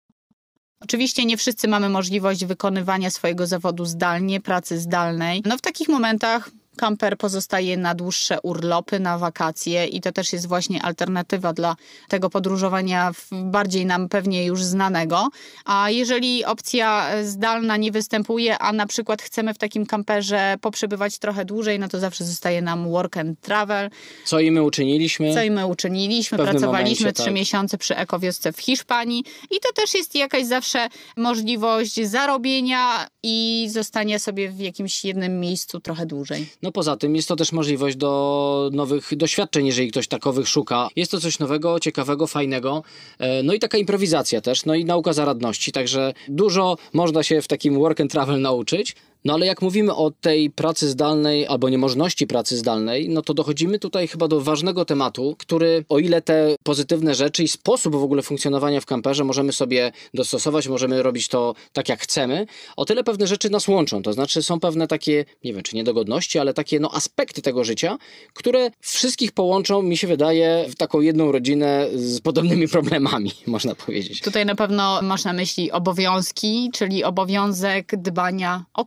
Oczywiście 0.79 1.25
nie 1.25 1.37
wszyscy 1.37 1.67
mamy 1.67 1.89
możliwość 1.89 2.45
wykonywania 2.45 3.09
swojego 3.09 3.47
zawodu 3.47 3.85
zdalnie, 3.85 4.41
pracy 4.41 4.79
zdalnej. 4.79 5.41
No 5.45 5.57
w 5.57 5.61
takich 5.61 5.87
momentach 5.87 6.49
kamper 6.77 7.17
pozostaje 7.17 7.77
na 7.77 7.96
dłuższe 7.96 8.41
urlopy, 8.41 9.00
na 9.00 9.17
wakacje 9.17 9.86
i 9.86 10.01
to 10.01 10.12
też 10.12 10.34
jest 10.34 10.48
właśnie 10.48 10.81
alternatywa 10.81 11.53
dla 11.53 11.75
tego 12.07 12.29
podróżowania 12.29 13.12
bardziej 13.31 13.86
nam 13.86 14.10
pewnie 14.10 14.46
już 14.46 14.63
znanego. 14.63 15.29
A 15.65 15.89
jeżeli 15.89 16.46
opcja 16.46 17.07
zdalna 17.24 17.77
nie 17.77 17.91
występuje, 17.91 18.57
a 18.57 18.74
na 18.74 18.86
przykład 18.86 19.22
chcemy 19.22 19.53
w 19.53 19.57
takim 19.57 19.86
kamperze 19.86 20.55
poprzebywać 20.62 21.19
trochę 21.19 21.46
dłużej, 21.46 21.79
no 21.79 21.88
to 21.88 22.00
zawsze 22.00 22.25
zostaje 22.25 22.62
nam 22.62 22.91
work 22.91 23.17
and 23.17 23.41
travel. 23.41 23.89
Co 24.25 24.39
i 24.39 24.51
my 24.51 24.63
uczyniliśmy. 24.63 25.34
Co 25.34 25.43
i 25.43 25.51
my 25.51 25.67
uczyniliśmy, 25.67 26.38
pracowaliśmy 26.38 27.13
trzy 27.13 27.25
tak. 27.25 27.34
miesiące 27.34 27.77
przy 27.77 27.98
ekowiosce 27.98 28.53
w 28.53 28.60
Hiszpanii 28.60 29.24
i 29.51 29.60
to 29.60 29.74
też 29.74 29.93
jest 29.93 30.15
jakaś 30.15 30.46
zawsze 30.46 30.88
możliwość 31.17 32.05
zarobienia 32.05 33.07
i 33.24 33.67
zostania 33.72 34.19
sobie 34.19 34.50
w 34.50 34.60
jakimś 34.60 35.05
jednym 35.05 35.39
miejscu 35.39 35.79
trochę 35.79 36.05
dłużej. 36.05 36.48
No 36.67 36.71
poza 36.71 36.97
tym 36.97 37.15
jest 37.15 37.27
to 37.27 37.36
też 37.36 37.51
możliwość 37.51 37.95
do 37.95 38.69
nowych 38.74 39.15
doświadczeń, 39.17 39.65
jeżeli 39.65 39.91
ktoś 39.91 40.07
takowych 40.07 40.47
szuka. 40.47 40.88
Jest 40.95 41.12
to 41.12 41.19
coś 41.19 41.39
nowego, 41.39 41.79
ciekawego, 41.79 42.27
fajnego. 42.27 42.83
E, 43.19 43.43
No 43.43 43.53
i 43.53 43.59
taka 43.59 43.77
improwizacja 43.77 44.41
też, 44.41 44.65
no 44.65 44.75
i 44.75 44.86
nauka 44.86 45.13
zaradności, 45.13 45.71
także 45.71 46.13
dużo 46.27 46.77
można 46.93 47.24
się 47.24 47.41
w 47.41 47.47
takim 47.47 47.79
work 47.79 48.01
and 48.01 48.12
travel 48.12 48.41
nauczyć. 48.41 48.95
No 49.25 49.33
ale 49.33 49.45
jak 49.45 49.62
mówimy 49.62 49.95
o 49.95 50.12
tej 50.12 50.50
pracy 50.50 50.89
zdalnej 50.89 51.47
albo 51.47 51.69
niemożności 51.69 52.27
pracy 52.27 52.57
zdalnej, 52.57 53.09
no 53.09 53.21
to 53.21 53.33
dochodzimy 53.33 53.79
tutaj 53.79 54.07
chyba 54.07 54.27
do 54.27 54.41
ważnego 54.41 54.86
tematu, 54.86 55.36
który 55.39 55.86
o 55.89 56.00
ile 56.00 56.21
te 56.21 56.55
pozytywne 56.63 57.15
rzeczy 57.15 57.43
i 57.43 57.47
sposób 57.47 57.95
w 57.95 58.03
ogóle 58.03 58.21
funkcjonowania 58.21 58.81
w 58.81 58.86
kamperze 58.86 59.24
możemy 59.24 59.53
sobie 59.53 59.91
dostosować, 60.13 60.67
możemy 60.67 61.03
robić 61.03 61.27
to 61.27 61.55
tak 61.74 61.89
jak 61.89 62.01
chcemy, 62.01 62.47
o 62.75 62.86
tyle 62.86 63.03
pewne 63.03 63.27
rzeczy 63.27 63.50
nas 63.50 63.67
łączą. 63.67 64.03
To 64.03 64.13
znaczy 64.13 64.43
są 64.43 64.59
pewne 64.59 64.88
takie, 64.88 65.25
nie 65.43 65.53
wiem 65.53 65.63
czy 65.63 65.75
niedogodności, 65.75 66.39
ale 66.39 66.53
takie 66.53 66.79
no, 66.79 66.91
aspekty 66.93 67.41
tego 67.41 67.63
życia, 67.63 67.97
które 68.33 68.71
wszystkich 68.79 69.31
połączą, 69.31 69.81
mi 69.81 69.97
się 69.97 70.07
wydaje, 70.07 70.65
w 70.69 70.75
taką 70.75 71.01
jedną 71.01 71.31
rodzinę 71.31 71.88
z 71.95 72.21
podobnymi 72.21 72.67
problemami, 72.77 73.31
można 73.47 73.75
powiedzieć. 73.75 74.21
Tutaj 74.21 74.45
na 74.45 74.55
pewno 74.55 75.01
masz 75.01 75.24
na 75.24 75.33
myśli 75.33 75.71
obowiązki, 75.71 76.69
czyli 76.74 77.03
obowiązek 77.03 77.95
dbania 77.97 78.65
o 78.74 78.86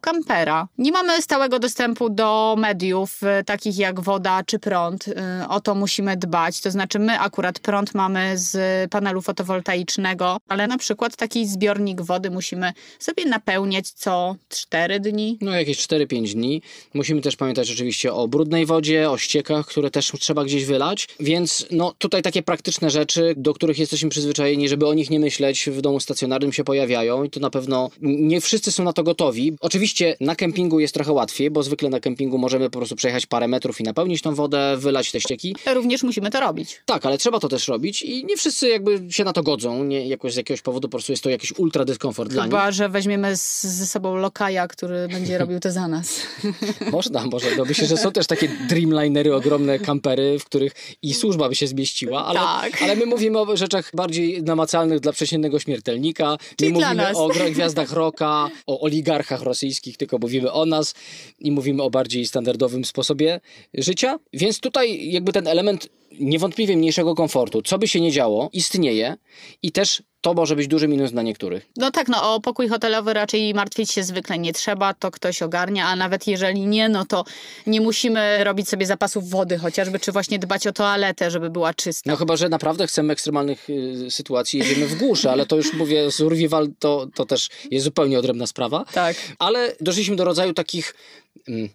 Nie 0.78 0.92
mamy 0.92 1.22
stałego 1.22 1.58
dostępu 1.58 2.10
do 2.10 2.56
mediów, 2.58 3.20
y, 3.40 3.44
takich 3.44 3.78
jak 3.78 4.00
woda 4.00 4.42
czy 4.46 4.58
prąd. 4.58 5.08
Y, 5.08 5.14
O 5.48 5.60
to 5.60 5.74
musimy 5.74 6.16
dbać. 6.16 6.60
To 6.60 6.70
znaczy, 6.70 6.98
my 6.98 7.20
akurat 7.20 7.58
prąd 7.58 7.94
mamy 7.94 8.38
z 8.38 8.90
panelu 8.90 9.22
fotowoltaicznego, 9.22 10.36
ale 10.48 10.66
na 10.66 10.78
przykład 10.78 11.16
taki 11.16 11.46
zbiornik 11.46 12.00
wody 12.02 12.30
musimy 12.30 12.72
sobie 12.98 13.24
napełniać 13.24 13.90
co 13.90 14.36
4 14.48 15.00
dni. 15.00 15.38
No 15.40 15.54
jakieś 15.54 15.78
4-5 15.78 16.34
dni. 16.34 16.62
Musimy 16.94 17.20
też 17.20 17.36
pamiętać 17.36 17.70
oczywiście 17.70 18.12
o 18.12 18.28
brudnej 18.28 18.66
wodzie, 18.66 19.10
o 19.10 19.18
ściekach, 19.18 19.66
które 19.66 19.90
też 19.90 20.12
trzeba 20.20 20.44
gdzieś 20.44 20.64
wylać. 20.64 21.08
Więc 21.20 21.66
no 21.70 21.94
tutaj 21.98 22.22
takie 22.22 22.42
praktyczne 22.42 22.90
rzeczy, 22.90 23.34
do 23.36 23.54
których 23.54 23.78
jesteśmy 23.78 24.10
przyzwyczajeni, 24.10 24.68
żeby 24.68 24.86
o 24.86 24.94
nich 24.94 25.10
nie 25.10 25.20
myśleć, 25.20 25.70
w 25.70 25.80
domu 25.80 26.00
stacjonarnym 26.00 26.52
się 26.52 26.64
pojawiają 26.64 27.24
i 27.24 27.30
to 27.30 27.40
na 27.40 27.50
pewno 27.50 27.90
nie 28.00 28.40
wszyscy 28.40 28.72
są 28.72 28.84
na 28.84 28.92
to 28.92 29.02
gotowi. 29.02 29.52
Oczywiście 29.60 30.09
na 30.20 30.36
kempingu 30.36 30.80
jest 30.80 30.94
trochę 30.94 31.12
łatwiej, 31.12 31.50
bo 31.50 31.62
zwykle 31.62 31.88
na 31.88 32.00
kempingu 32.00 32.38
możemy 32.38 32.70
po 32.70 32.78
prostu 32.78 32.96
przejechać 32.96 33.26
parę 33.26 33.48
metrów 33.48 33.80
i 33.80 33.84
napełnić 33.84 34.22
tą 34.22 34.34
wodę, 34.34 34.76
wylać 34.76 35.12
te 35.12 35.20
ścieki. 35.20 35.56
Również 35.74 36.02
musimy 36.02 36.30
to 36.30 36.40
robić. 36.40 36.82
Tak, 36.86 37.06
ale 37.06 37.18
trzeba 37.18 37.40
to 37.40 37.48
też 37.48 37.68
robić 37.68 38.02
i 38.02 38.24
nie 38.24 38.36
wszyscy 38.36 38.68
jakby 38.68 39.12
się 39.12 39.24
na 39.24 39.32
to 39.32 39.42
godzą. 39.42 39.84
Nie, 39.84 40.06
jakoś 40.08 40.32
z 40.32 40.36
jakiegoś 40.36 40.62
powodu 40.62 40.88
po 40.88 40.92
prostu 40.92 41.12
jest 41.12 41.22
to 41.22 41.30
jakiś 41.30 41.52
ultra 41.58 41.84
dyskomfort 41.84 42.30
dla 42.30 42.44
nich. 42.44 42.52
Chyba, 42.52 42.72
że 42.72 42.88
weźmiemy 42.88 43.36
z, 43.36 43.62
ze 43.62 43.86
sobą 43.86 44.16
lokaja, 44.16 44.68
który 44.68 45.08
będzie 45.08 45.38
robił 45.38 45.60
to 45.60 45.70
za 45.70 45.88
nas. 45.88 46.20
Można, 46.92 47.26
może. 47.26 47.56
No 47.56 47.64
myślę, 47.64 47.86
że 47.86 47.96
są 47.96 48.12
też 48.12 48.26
takie 48.26 48.48
dreamlinery, 48.68 49.34
ogromne 49.34 49.78
kampery, 49.78 50.38
w 50.38 50.44
których 50.44 50.72
i 51.02 51.14
służba 51.14 51.48
by 51.48 51.54
się 51.54 51.66
zmieściła, 51.66 52.26
ale, 52.26 52.40
Tak. 52.40 52.82
ale 52.82 52.96
my 52.96 53.06
mówimy 53.06 53.38
o 53.38 53.56
rzeczach 53.56 53.90
bardziej 53.94 54.42
namacalnych 54.42 55.00
dla 55.00 55.12
przeciętnego 55.12 55.58
śmiertelnika. 55.58 56.36
Czyli 56.56 56.72
dla 56.72 56.88
mówimy 56.88 57.02
nas. 57.02 57.16
o 57.16 57.28
gwiazdach 57.50 57.92
rocka, 57.92 58.50
o 58.66 58.80
oligarchach 58.80 59.42
rosyjskich, 59.42 59.96
tylko 60.00 60.18
mówimy 60.18 60.52
o 60.52 60.66
nas 60.66 60.94
i 61.38 61.52
mówimy 61.52 61.82
o 61.82 61.90
bardziej 61.90 62.26
standardowym 62.26 62.84
sposobie 62.84 63.40
życia. 63.74 64.18
Więc 64.32 64.60
tutaj 64.60 65.10
jakby 65.10 65.32
ten 65.32 65.46
element 65.46 65.88
niewątpliwie 66.20 66.76
mniejszego 66.76 67.14
komfortu, 67.14 67.62
co 67.62 67.78
by 67.78 67.88
się 67.88 68.00
nie 68.00 68.12
działo, 68.12 68.50
istnieje 68.52 69.16
i 69.62 69.72
też 69.72 70.02
to 70.20 70.34
może 70.34 70.56
być 70.56 70.68
duży 70.68 70.88
minus 70.88 71.10
dla 71.10 71.22
niektórych. 71.22 71.66
No 71.76 71.90
tak, 71.90 72.08
no 72.08 72.34
o 72.34 72.40
pokój 72.40 72.68
hotelowy 72.68 73.12
raczej 73.12 73.54
martwić 73.54 73.90
się 73.90 74.02
zwykle 74.02 74.38
nie 74.38 74.52
trzeba, 74.52 74.94
to 74.94 75.10
ktoś 75.10 75.42
ogarnia, 75.42 75.86
a 75.86 75.96
nawet 75.96 76.26
jeżeli 76.26 76.66
nie, 76.66 76.88
no 76.88 77.04
to 77.04 77.24
nie 77.66 77.80
musimy 77.80 78.44
robić 78.44 78.68
sobie 78.68 78.86
zapasów 78.86 79.30
wody 79.30 79.58
chociażby, 79.58 79.98
czy 79.98 80.12
właśnie 80.12 80.38
dbać 80.38 80.66
o 80.66 80.72
toaletę, 80.72 81.30
żeby 81.30 81.50
była 81.50 81.74
czysta. 81.74 82.10
No 82.10 82.16
chyba, 82.16 82.36
że 82.36 82.48
naprawdę 82.48 82.86
chcemy 82.86 83.12
ekstremalnych 83.12 83.70
y, 83.70 84.10
sytuacji, 84.10 84.58
jedziemy 84.58 84.86
w 84.86 84.98
górze, 84.98 85.30
ale 85.30 85.46
to 85.46 85.56
już 85.56 85.72
mówię, 85.72 86.10
survival 86.10 86.68
to, 86.78 87.06
to 87.14 87.26
też 87.26 87.48
jest 87.70 87.84
zupełnie 87.84 88.18
odrębna 88.18 88.46
sprawa. 88.46 88.84
Tak. 88.92 89.16
Ale 89.38 89.72
doszliśmy 89.80 90.16
do 90.16 90.24
rodzaju 90.24 90.54
takich, 90.54 90.94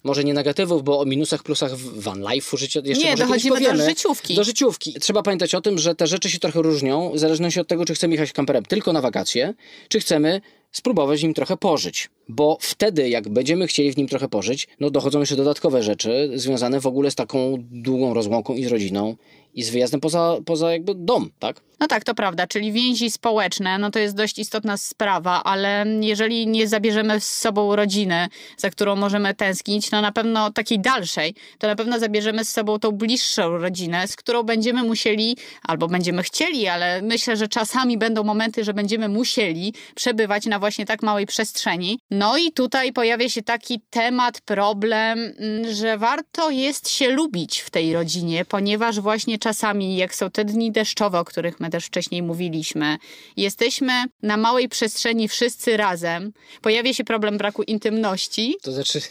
może 0.03 0.23
nie 0.23 0.33
negatywów, 0.33 0.83
bo 0.83 0.99
o 0.99 1.05
minusach, 1.05 1.43
plusach 1.43 1.75
van 1.77 2.21
life'u 2.21 2.57
życia 2.57 2.81
jeszcze 2.83 3.05
Nie, 3.05 3.15
dochodzimy 3.15 3.59
do 3.59 3.65
powiemy. 3.65 3.89
życiówki. 3.89 4.35
Do 4.35 4.43
życiówki. 4.43 4.93
Trzeba 4.99 5.23
pamiętać 5.23 5.55
o 5.55 5.61
tym, 5.61 5.77
że 5.77 5.95
te 5.95 6.07
rzeczy 6.07 6.29
się 6.29 6.39
trochę 6.39 6.61
różnią, 6.61 7.11
w 7.13 7.19
zależności 7.19 7.59
od 7.59 7.67
tego, 7.67 7.85
czy 7.85 7.95
chcemy 7.95 8.13
jechać 8.13 8.31
kamperem 8.31 8.65
tylko 8.65 8.93
na 8.93 9.01
wakacje, 9.01 9.53
czy 9.89 9.99
chcemy 9.99 10.41
spróbować 10.71 11.23
nim 11.23 11.33
trochę 11.33 11.57
pożyć. 11.57 12.09
Bo 12.29 12.57
wtedy, 12.61 13.09
jak 13.09 13.29
będziemy 13.29 13.67
chcieli 13.67 13.91
w 13.91 13.97
nim 13.97 14.07
trochę 14.07 14.29
pożyć, 14.29 14.67
no 14.79 14.89
dochodzą 14.89 15.19
jeszcze 15.19 15.35
dodatkowe 15.35 15.83
rzeczy 15.83 16.31
związane 16.35 16.79
w 16.79 16.87
ogóle 16.87 17.11
z 17.11 17.15
taką 17.15 17.57
długą 17.59 18.13
rozłąką 18.13 18.53
i 18.53 18.65
z 18.65 18.67
rodziną 18.67 19.15
i 19.53 19.63
z 19.63 19.69
wyjazdem 19.69 19.99
poza, 19.99 20.37
poza 20.45 20.71
jakby 20.71 20.95
dom, 20.95 21.29
tak? 21.39 21.61
No 21.79 21.87
tak, 21.87 22.03
to 22.03 22.15
prawda, 22.15 22.47
czyli 22.47 22.71
więzi 22.71 23.11
społeczne, 23.11 23.77
no 23.77 23.91
to 23.91 23.99
jest 23.99 24.15
dość 24.15 24.39
istotna 24.39 24.77
sprawa, 24.77 25.43
ale 25.43 25.85
jeżeli 26.01 26.47
nie 26.47 26.67
zabierzemy 26.67 27.19
z 27.19 27.29
sobą 27.29 27.75
rodziny, 27.75 28.27
za 28.57 28.69
którą 28.69 28.95
możemy 28.95 29.33
tęsknić, 29.33 29.91
no 29.91 30.01
na 30.01 30.11
pewno 30.11 30.51
takiej 30.51 30.79
dalszej, 30.79 31.35
to 31.59 31.67
na 31.67 31.75
pewno 31.75 31.99
zabierzemy 31.99 32.45
z 32.45 32.49
sobą 32.49 32.79
tą 32.79 32.91
bliższą 32.91 33.57
rodzinę, 33.57 34.07
z 34.07 34.15
którą 34.15 34.43
będziemy 34.43 34.83
musieli, 34.83 35.37
albo 35.63 35.87
będziemy 35.87 36.23
chcieli, 36.23 36.67
ale 36.67 37.01
myślę, 37.01 37.37
że 37.37 37.47
czasami 37.47 37.97
będą 37.97 38.23
momenty, 38.23 38.63
że 38.63 38.73
będziemy 38.73 39.09
musieli 39.09 39.73
przebywać 39.95 40.45
na 40.45 40.59
właśnie 40.59 40.85
tak 40.85 41.03
małej 41.03 41.25
przestrzeni. 41.25 41.99
No 42.17 42.37
i 42.37 42.51
tutaj 42.51 42.93
pojawia 42.93 43.29
się 43.29 43.41
taki 43.41 43.81
temat, 43.89 44.41
problem, 44.41 45.33
mm, 45.37 45.73
że 45.73 45.97
warto 45.97 46.49
jest 46.49 46.89
się 46.89 47.09
lubić 47.09 47.59
w 47.59 47.69
tej 47.69 47.93
rodzinie, 47.93 48.45
ponieważ 48.45 48.99
właśnie 48.99 49.39
czasami, 49.39 49.95
jak 49.95 50.15
są 50.15 50.31
te 50.31 50.45
dni 50.45 50.71
deszczowe, 50.71 51.19
o 51.19 51.25
których 51.25 51.59
my 51.59 51.69
też 51.69 51.85
wcześniej 51.85 52.23
mówiliśmy, 52.23 52.97
jesteśmy 53.37 53.93
na 54.21 54.37
małej 54.37 54.69
przestrzeni 54.69 55.27
wszyscy 55.27 55.77
razem, 55.77 56.33
pojawia 56.61 56.93
się 56.93 57.03
problem 57.03 57.37
braku 57.37 57.63
intymności. 57.63 58.55
To 58.61 58.71
znaczy, 58.71 59.01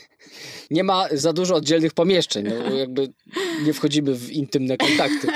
nie 0.71 0.85
ma 0.85 1.09
za 1.13 1.33
dużo 1.33 1.55
oddzielnych 1.55 1.95
pomieszczeń. 1.95 2.47
No, 2.49 2.77
jakby 2.77 3.09
nie 3.65 3.73
wchodzimy 3.73 4.15
w 4.15 4.33
intymne 4.33 4.77
kontakty. 4.77 5.27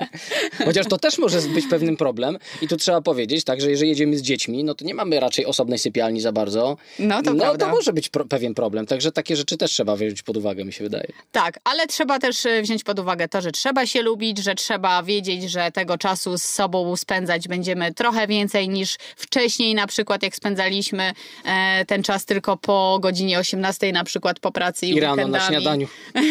Chociaż 0.64 0.86
to 0.86 0.98
też 0.98 1.18
może 1.18 1.40
być 1.40 1.66
pewnym 1.66 1.96
problem. 1.96 2.38
I 2.62 2.68
tu 2.68 2.76
trzeba 2.76 3.00
powiedzieć, 3.00 3.44
tak, 3.44 3.60
że 3.60 3.70
jeżeli 3.70 3.90
jedziemy 3.90 4.18
z 4.18 4.22
dziećmi, 4.22 4.64
no 4.64 4.74
to 4.74 4.84
nie 4.84 4.94
mamy 4.94 5.20
raczej 5.20 5.46
osobnej 5.46 5.78
sypialni 5.78 6.20
za 6.20 6.32
bardzo. 6.32 6.76
No 6.98 7.22
to 7.22 7.34
no, 7.34 7.40
prawda. 7.40 7.66
to 7.66 7.72
może 7.72 7.92
być 7.92 8.08
pro- 8.08 8.24
pewien 8.24 8.54
problem. 8.54 8.86
Także 8.86 9.12
takie 9.12 9.36
rzeczy 9.36 9.56
też 9.56 9.70
trzeba 9.70 9.96
wziąć 9.96 10.22
pod 10.22 10.36
uwagę, 10.36 10.64
mi 10.64 10.72
się 10.72 10.84
wydaje. 10.84 11.08
Tak, 11.32 11.60
ale 11.64 11.86
trzeba 11.86 12.18
też 12.18 12.46
e, 12.46 12.62
wziąć 12.62 12.84
pod 12.84 12.98
uwagę 12.98 13.28
to, 13.28 13.40
że 13.40 13.52
trzeba 13.52 13.86
się 13.86 14.02
lubić, 14.02 14.38
że 14.38 14.54
trzeba 14.54 15.02
wiedzieć, 15.02 15.50
że 15.50 15.72
tego 15.72 15.98
czasu 15.98 16.38
z 16.38 16.44
sobą 16.44 16.96
spędzać 16.96 17.48
będziemy 17.48 17.94
trochę 17.94 18.26
więcej 18.26 18.68
niż 18.68 18.96
wcześniej, 19.16 19.74
na 19.74 19.86
przykład 19.86 20.22
jak 20.22 20.36
spędzaliśmy 20.36 21.12
e, 21.44 21.84
ten 21.84 22.02
czas 22.02 22.24
tylko 22.24 22.56
po 22.56 22.98
godzinie 23.02 23.38
18 23.38 23.92
na 23.92 24.04
przykład 24.04 24.25
po 24.40 24.52
pracy 24.52 24.86
i, 24.86 24.90
I 24.90 25.00
rano 25.00 25.28
na 25.28 25.40
śniadaniu. 25.40 25.88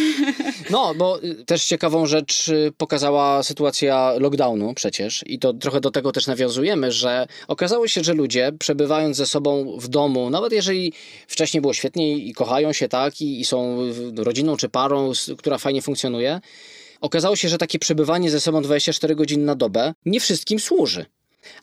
No, 0.69 0.95
bo 0.95 1.23
y, 1.23 1.45
też 1.45 1.65
ciekawą 1.65 2.05
rzecz 2.05 2.47
y, 2.47 2.71
pokazała 2.77 3.43
sytuacja 3.43 4.13
lockdownu 4.19 4.73
przecież 4.73 5.23
i 5.27 5.39
to 5.39 5.53
trochę 5.53 5.81
do 5.81 5.91
tego 5.91 6.11
też 6.11 6.27
nawiązujemy, 6.27 6.91
że 6.91 7.27
okazało 7.47 7.87
się, 7.87 8.03
że 8.03 8.13
ludzie 8.13 8.51
przebywając 8.59 9.17
ze 9.17 9.25
sobą 9.25 9.77
w 9.79 9.87
domu, 9.87 10.29
nawet 10.29 10.51
jeżeli 10.51 10.93
wcześniej 11.27 11.61
było 11.61 11.73
świetnie 11.73 12.17
i 12.17 12.33
kochają 12.33 12.73
się 12.73 12.87
tak 12.87 13.21
i, 13.21 13.39
i 13.39 13.45
są 13.45 13.77
rodziną 14.17 14.57
czy 14.57 14.69
parą, 14.69 15.11
która 15.37 15.57
fajnie 15.57 15.81
funkcjonuje, 15.81 16.41
okazało 17.01 17.35
się, 17.35 17.49
że 17.49 17.57
takie 17.57 17.79
przebywanie 17.79 18.31
ze 18.31 18.39
sobą 18.39 18.61
24 18.61 19.15
godziny 19.15 19.45
na 19.45 19.55
dobę 19.55 19.93
nie 20.05 20.19
wszystkim 20.19 20.59
służy. 20.59 21.05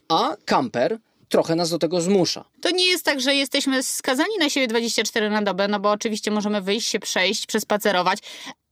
A 0.09 0.37
kamper 0.45 0.99
trochę 1.33 1.55
nas 1.55 1.71
do 1.71 1.79
tego 1.79 2.01
zmusza. 2.01 2.45
To 2.61 2.71
nie 2.71 2.87
jest 2.87 3.05
tak, 3.05 3.21
że 3.21 3.35
jesteśmy 3.35 3.83
skazani 3.83 4.39
na 4.39 4.51
siebie 4.51 4.67
24 4.67 5.31
na 5.31 5.43
dobę, 5.43 5.69
no 5.69 5.81
bo 5.81 5.91
oczywiście 5.91 6.31
możemy 6.31 6.61
wyjść 6.61 6.89
się 6.89 7.01
przejść, 7.01 7.47
przespacerować, 7.47 8.19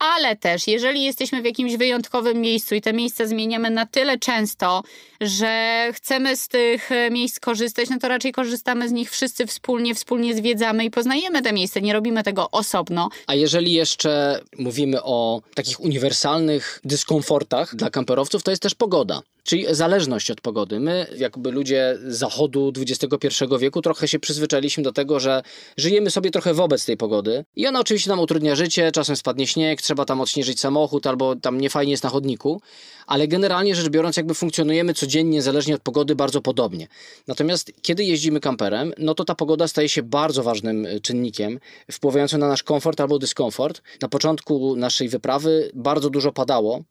ale 0.00 0.36
też 0.36 0.66
jeżeli 0.66 1.04
jesteśmy 1.04 1.42
w 1.42 1.44
jakimś 1.44 1.76
wyjątkowym 1.76 2.40
miejscu 2.40 2.74
i 2.74 2.80
te 2.80 2.92
miejsca 2.92 3.26
zmieniamy 3.26 3.70
na 3.70 3.86
tyle 3.86 4.18
często, 4.18 4.82
że 5.20 5.84
chcemy 5.92 6.36
z 6.36 6.48
tych 6.48 6.92
e, 6.92 7.10
miejsc 7.10 7.40
korzystać, 7.40 7.90
no 7.90 7.98
to 7.98 8.08
raczej 8.08 8.32
korzystamy 8.32 8.88
z 8.88 8.92
nich 8.92 9.10
wszyscy 9.10 9.46
wspólnie, 9.46 9.94
wspólnie 9.94 10.34
zwiedzamy 10.34 10.84
i 10.84 10.90
poznajemy 10.90 11.42
te 11.42 11.52
miejsca, 11.52 11.80
nie 11.80 11.92
robimy 11.92 12.22
tego 12.22 12.50
osobno. 12.50 13.08
A 13.26 13.34
jeżeli 13.34 13.72
jeszcze 13.72 14.40
mówimy 14.58 15.02
o 15.02 15.42
takich 15.54 15.80
uniwersalnych 15.80 16.80
dyskomfortach 16.84 17.76
dla 17.76 17.90
kamperowców, 17.90 18.42
to 18.42 18.50
jest 18.50 18.62
też 18.62 18.74
pogoda. 18.74 19.22
Czyli 19.44 19.66
zależność 19.70 20.30
od 20.30 20.40
pogody. 20.40 20.80
My, 20.80 21.06
jakby 21.16 21.50
ludzie 21.50 21.98
zachodu 22.06 22.72
XXI 22.76 23.44
wieku, 23.58 23.82
trochę 23.82 24.08
się 24.08 24.18
przyzwyczailiśmy 24.18 24.82
do 24.82 24.92
tego, 24.92 25.20
że 25.20 25.42
żyjemy 25.76 26.10
sobie 26.10 26.30
trochę 26.30 26.54
wobec 26.54 26.84
tej 26.84 26.96
pogody. 26.96 27.44
I 27.56 27.66
ona 27.66 27.80
oczywiście 27.80 28.10
nam 28.10 28.20
utrudnia 28.20 28.54
życie, 28.54 28.92
czasem 28.92 29.16
spadnie 29.16 29.46
śnieg, 29.46 29.82
trzeba 29.90 30.04
tam 30.04 30.20
odśnieżyć 30.20 30.60
samochód, 30.60 31.06
albo 31.06 31.36
tam 31.36 31.60
niefajnie 31.60 31.90
jest 31.90 32.04
na 32.04 32.10
chodniku. 32.10 32.62
Ale 33.06 33.28
generalnie 33.28 33.74
rzecz 33.74 33.88
biorąc, 33.88 34.16
jakby 34.16 34.34
funkcjonujemy 34.34 34.94
codziennie, 34.94 35.42
zależnie 35.42 35.74
od 35.74 35.82
pogody, 35.82 36.14
bardzo 36.14 36.40
podobnie. 36.40 36.88
Natomiast 37.26 37.72
kiedy 37.82 38.04
jeździmy 38.04 38.40
kamperem, 38.40 38.92
no 38.98 39.14
to 39.14 39.24
ta 39.24 39.34
pogoda 39.34 39.68
staje 39.68 39.88
się 39.88 40.02
bardzo 40.02 40.42
ważnym 40.42 40.86
y, 40.86 41.00
czynnikiem 41.00 41.60
wpływającym 41.90 42.40
na 42.40 42.48
nasz 42.48 42.62
komfort 42.62 43.00
albo 43.00 43.18
dyskomfort. 43.18 43.82
Na 44.02 44.08
początku 44.08 44.76
naszej 44.76 45.08
wyprawy 45.08 45.70
bardzo 45.74 46.10
dużo 46.10 46.32
padało. 46.32 46.82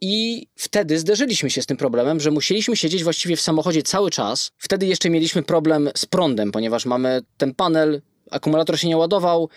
I 0.00 0.46
wtedy 0.56 0.98
zderzyliśmy 0.98 1.50
się 1.50 1.62
z 1.62 1.66
tym 1.66 1.76
problemem, 1.76 2.20
że 2.20 2.30
musieliśmy 2.30 2.76
siedzieć 2.76 3.04
właściwie 3.04 3.36
w 3.36 3.40
samochodzie 3.40 3.82
cały 3.82 4.10
czas. 4.10 4.50
Wtedy 4.58 4.86
jeszcze 4.86 5.10
mieliśmy 5.10 5.42
problem 5.42 5.90
z 5.96 6.06
prądem, 6.06 6.52
ponieważ 6.52 6.86
mamy 6.86 7.22
ten 7.36 7.54
panel, 7.54 8.02
akumulator 8.30 8.78
się 8.78 8.88
nie 8.88 8.96
ładował. 8.96 9.48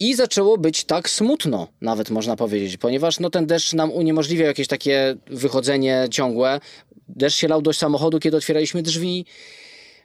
I 0.00 0.14
zaczęło 0.14 0.58
być 0.58 0.84
tak 0.84 1.10
smutno, 1.10 1.68
nawet 1.80 2.10
można 2.10 2.36
powiedzieć, 2.36 2.76
ponieważ 2.76 3.20
no, 3.20 3.30
ten 3.30 3.46
deszcz 3.46 3.72
nam 3.72 3.92
uniemożliwiał 3.92 4.46
jakieś 4.46 4.68
takie 4.68 5.16
wychodzenie 5.26 6.06
ciągłe. 6.10 6.60
Deszcz 7.08 7.38
się 7.38 7.48
lał 7.48 7.62
do 7.62 7.72
samochodu, 7.72 8.18
kiedy 8.18 8.36
otwieraliśmy 8.36 8.82
drzwi. 8.82 9.26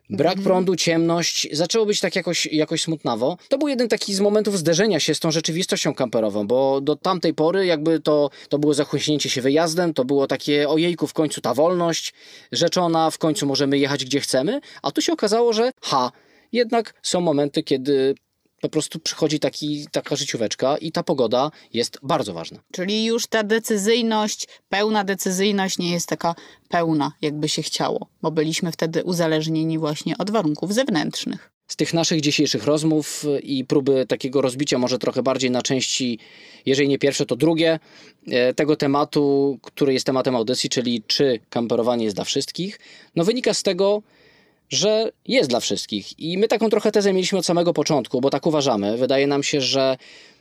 Brak 0.10 0.42
prądu, 0.42 0.76
ciemność, 0.76 1.48
zaczęło 1.52 1.86
być 1.86 2.00
tak 2.00 2.16
jakoś, 2.16 2.46
jakoś 2.46 2.82
smutnawo. 2.82 3.38
To 3.50 3.58
był 3.58 3.68
jeden 3.68 3.88
taki 3.88 4.14
z 4.14 4.20
momentów 4.20 4.58
zderzenia 4.58 5.00
się 5.00 5.16
z 5.16 5.20
tą 5.20 5.32
rzeczywistością 5.32 5.94
kamperową, 5.94 6.48
bo 6.48 6.82
do 6.82 6.96
tamtej 6.96 7.34
pory 7.34 7.66
jakby 7.66 8.00
to, 8.00 8.30
to 8.50 8.60
było 8.60 8.74
zachłyśnięcie 8.74 9.30
się 9.30 9.42
wyjazdem, 9.42 9.94
to 9.94 10.06
było 10.06 10.28
takie 10.28 10.70
ojejku, 10.70 11.08
w 11.08 11.14
końcu 11.14 11.42
ta 11.42 11.54
wolność 11.54 12.14
rzeczona, 12.52 13.12
w 13.12 13.18
końcu 13.18 13.46
możemy 13.46 13.78
jechać 13.78 14.06
gdzie 14.06 14.20
chcemy, 14.20 14.62
a 14.82 14.92
tu 14.92 15.02
się 15.02 15.14
okazało, 15.14 15.54
że 15.54 15.72
ha, 15.82 16.12
jednak 16.52 16.94
są 17.04 17.22
momenty, 17.22 17.64
kiedy 17.64 18.16
po 18.62 18.70
prostu 18.70 19.00
przychodzi 19.00 19.40
taki, 19.40 19.88
taka 19.92 20.16
życióweczka 20.16 20.78
i 20.78 20.92
ta 20.92 21.04
pogoda 21.04 21.52
jest 21.74 22.00
bardzo 22.04 22.34
ważna. 22.34 22.60
Czyli 22.72 23.06
już 23.06 23.28
ta 23.28 23.44
decyzyjność, 23.44 24.48
pełna 24.70 25.04
decyzyjność 25.04 25.78
nie 25.78 25.92
jest 25.92 26.08
taka 26.08 26.36
pełna, 26.70 27.12
jakby 27.22 27.50
się 27.50 27.62
chciało, 27.62 28.08
bo 28.22 28.32
byliśmy 28.32 28.72
wtedy 28.72 29.04
uzależnieni 29.04 29.80
właśnie 29.80 30.18
od 30.18 30.32
warunków 30.32 30.74
zewnętrznych. 30.74 31.52
z 31.68 31.76
tych 31.76 31.94
naszych 31.94 32.22
dzisiejszych 32.22 32.64
rozmów 32.64 33.26
i 33.44 33.66
próby 33.66 34.06
takiego 34.06 34.42
rozbicia 34.42 34.78
może 34.78 35.00
trochę 35.00 35.24
bardziej 35.24 35.52
na 35.52 35.62
części, 35.62 36.20
jeżeli 36.66 36.90
nie 36.90 37.00
pierwsze, 37.00 37.26
to 37.26 37.36
drugie, 37.36 37.80
e, 38.28 38.54
tego 38.54 38.76
tematu, 38.76 39.58
który 39.62 39.94
jest 39.94 40.06
tematem 40.06 40.36
audycji, 40.36 40.70
czyli 40.70 41.04
czy 41.08 41.40
kamperowanie 41.50 42.04
jest 42.04 42.16
dla 42.16 42.24
wszystkich, 42.26 42.80
no 43.16 43.24
wynika 43.24 43.54
z 43.54 43.64
tego, 43.64 44.02
że 44.70 45.12
jest 45.28 45.50
dla 45.50 45.60
wszystkich. 45.60 46.20
I 46.20 46.38
my 46.38 46.48
taką 46.48 46.70
trochę 46.70 46.92
tezę 46.92 47.14
mieliśmy 47.14 47.40
od 47.40 47.46
samego 47.46 47.74
początku, 47.74 48.22
bo 48.22 48.30
tak 48.30 48.46
uważamy. 48.46 48.98
Wydaje 48.98 49.28
nam 49.28 49.44
się, 49.44 49.62
że 49.62 49.98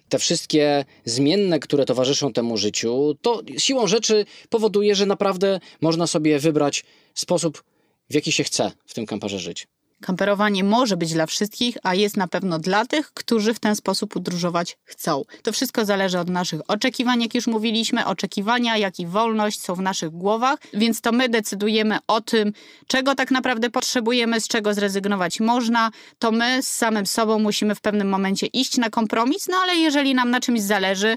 te 0.09 0.19
wszystkie 0.19 0.85
zmienne, 1.05 1.59
które 1.59 1.85
towarzyszą 1.85 2.33
temu 2.33 2.57
życiu, 2.57 3.17
to 3.23 3.43
siłą 3.59 3.87
rzeczy 3.87 4.27
powoduje, 4.49 4.95
że 4.95 5.07
naprawdę 5.07 5.61
można 5.81 6.07
sobie 6.07 6.39
wybrać 6.39 6.85
sposób, 7.15 7.65
w 8.11 8.15
jaki 8.15 8.33
się 8.33 8.45
chce 8.45 8.73
w 8.87 8.95
tym 8.95 9.07
kamperze 9.07 9.39
żyć. 9.39 9.67
Kamperowanie 10.01 10.65
może 10.65 10.97
być 10.97 11.13
dla 11.13 11.27
wszystkich, 11.27 11.77
a 11.83 11.95
jest 11.95 12.17
na 12.17 12.29
pewno 12.29 12.59
dla 12.59 12.87
tych, 12.87 13.13
którzy 13.13 13.55
w 13.55 13.61
ten 13.61 13.77
sposób 13.77 14.13
podróżować 14.13 14.79
chcą. 14.85 15.23
To 15.43 15.53
wszystko 15.53 15.85
zależy 15.85 16.19
od 16.19 16.29
naszych 16.29 16.61
oczekiwań, 16.69 17.23
jak 17.23 17.35
już 17.35 17.47
mówiliśmy. 17.47 18.07
Oczekiwania, 18.07 18.77
jak 18.77 19.01
i 19.01 19.07
wolność 19.07 19.61
są 19.61 19.75
w 19.75 19.81
naszych 19.81 20.11
głowach, 20.11 20.59
więc 20.75 21.01
to 21.01 21.13
my 21.13 21.29
decydujemy 21.29 21.99
o 22.07 22.21
tym, 22.21 22.53
czego 22.87 23.15
tak 23.15 23.31
naprawdę 23.31 23.71
potrzebujemy, 23.71 24.41
z 24.41 24.49
czego 24.49 24.75
zrezygnować 24.75 25.41
można. 25.41 25.91
To 26.19 26.33
my 26.33 26.63
z 26.63 26.71
samym 26.71 27.07
sobą 27.07 27.39
musimy 27.39 27.75
w 27.75 27.81
pewnym 27.81 28.09
momencie 28.09 28.47
iść 28.47 28.77
na 28.77 28.91
kompromis, 28.91 29.49
no 29.49 29.57
ale 29.57 29.77
jeżeli 29.77 30.15
nam 30.15 30.31
na 30.31 30.41
czymś 30.41 30.61
zależy, 30.61 31.17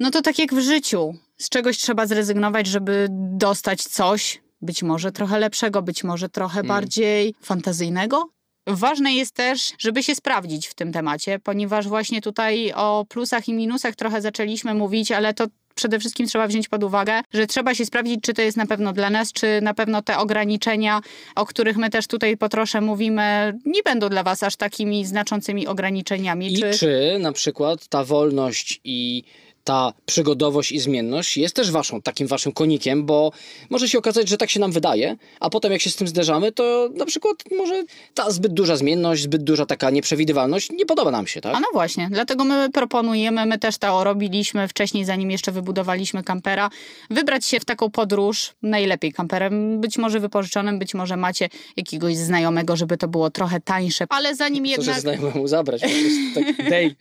no 0.00 0.10
to 0.10 0.22
tak 0.22 0.38
jak 0.38 0.54
w 0.54 0.60
życiu, 0.60 1.14
z 1.38 1.48
czegoś 1.48 1.78
trzeba 1.78 2.06
zrezygnować, 2.06 2.66
żeby 2.66 3.06
dostać 3.10 3.82
coś, 3.82 4.40
być 4.62 4.82
może 4.82 5.12
trochę 5.12 5.38
lepszego, 5.38 5.82
być 5.82 6.04
może 6.04 6.28
trochę 6.28 6.64
bardziej 6.64 7.34
fantazyjnego. 7.42 8.30
Ważne 8.66 9.12
jest 9.12 9.34
też, 9.34 9.72
żeby 9.78 10.02
się 10.02 10.14
sprawdzić 10.14 10.66
w 10.66 10.74
tym 10.74 10.92
temacie, 10.92 11.38
ponieważ 11.38 11.88
właśnie 11.88 12.20
tutaj 12.20 12.72
o 12.72 13.06
plusach 13.08 13.48
i 13.48 13.52
minusach 13.52 13.96
trochę 13.96 14.20
zaczęliśmy 14.20 14.74
mówić, 14.74 15.12
ale 15.12 15.34
to 15.34 15.46
przede 15.74 15.98
wszystkim 15.98 16.26
trzeba 16.26 16.46
wziąć 16.46 16.68
pod 16.68 16.84
uwagę, 16.84 17.20
że 17.32 17.46
trzeba 17.46 17.74
się 17.74 17.86
sprawdzić, 17.86 18.20
czy 18.22 18.34
to 18.34 18.42
jest 18.42 18.56
na 18.56 18.66
pewno 18.66 18.92
dla 18.92 19.10
nas, 19.10 19.32
czy 19.32 19.60
na 19.62 19.74
pewno 19.74 20.02
te 20.02 20.18
ograniczenia, 20.18 21.00
o 21.36 21.46
których 21.46 21.76
my 21.76 21.90
też 21.90 22.06
tutaj 22.06 22.36
po 22.36 22.48
trosze 22.48 22.80
mówimy, 22.80 23.58
nie 23.66 23.82
będą 23.82 24.08
dla 24.08 24.22
was 24.22 24.42
aż 24.42 24.56
takimi 24.56 25.04
znaczącymi 25.04 25.66
ograniczeniami. 25.66 26.52
I 26.52 26.62
czy... 26.78 27.18
na 27.20 27.32
przykład 27.32 27.88
ta 27.88 28.04
wolność 28.04 28.80
i 28.84 29.22
ta 29.70 29.92
przygodowość 30.06 30.72
i 30.72 30.78
zmienność 30.80 31.36
jest 31.36 31.56
też 31.56 31.70
waszą, 31.70 32.02
takim 32.02 32.26
waszym 32.26 32.52
konikiem, 32.52 33.06
bo 33.06 33.32
może 33.70 33.88
się 33.88 33.98
okazać, 33.98 34.28
że 34.28 34.36
tak 34.36 34.50
się 34.50 34.60
nam 34.60 34.72
wydaje, 34.72 35.16
a 35.40 35.50
potem 35.50 35.72
jak 35.72 35.80
się 35.80 35.90
z 35.90 35.96
tym 35.96 36.08
zderzamy, 36.08 36.52
to 36.52 36.88
na 36.94 37.06
przykład 37.06 37.36
może 37.58 37.84
ta 38.14 38.30
zbyt 38.30 38.52
duża 38.52 38.76
zmienność, 38.76 39.22
zbyt 39.22 39.44
duża 39.44 39.66
taka 39.66 39.90
nieprzewidywalność 39.90 40.70
nie 40.70 40.86
podoba 40.86 41.10
nam 41.10 41.26
się, 41.26 41.40
tak? 41.40 41.54
A 41.54 41.60
no 41.60 41.66
właśnie, 41.72 42.08
dlatego 42.12 42.44
my 42.44 42.70
proponujemy, 42.70 43.46
my 43.46 43.58
też 43.58 43.78
to 43.78 44.04
robiliśmy 44.04 44.68
wcześniej, 44.68 45.04
zanim 45.04 45.30
jeszcze 45.30 45.52
wybudowaliśmy 45.52 46.22
kampera, 46.22 46.70
wybrać 47.10 47.46
się 47.46 47.60
w 47.60 47.64
taką 47.64 47.90
podróż, 47.90 48.52
najlepiej 48.62 49.12
kamperem, 49.12 49.80
być 49.80 49.98
może 49.98 50.20
wypożyczonym, 50.20 50.78
być 50.78 50.94
może 50.94 51.16
macie 51.16 51.48
jakiegoś 51.76 52.16
znajomego, 52.16 52.76
żeby 52.76 52.96
to 52.96 53.08
było 53.08 53.30
trochę 53.30 53.60
tańsze, 53.60 54.04
ale 54.08 54.36
zanim 54.36 54.64
Co, 54.64 54.70
że 54.70 54.76
jednak... 54.76 55.00
znajomemu 55.00 55.48
zabrać, 55.48 55.82
po 55.82 55.88
prostu 55.88 56.56
tak 56.56 56.70
day. 56.70 56.96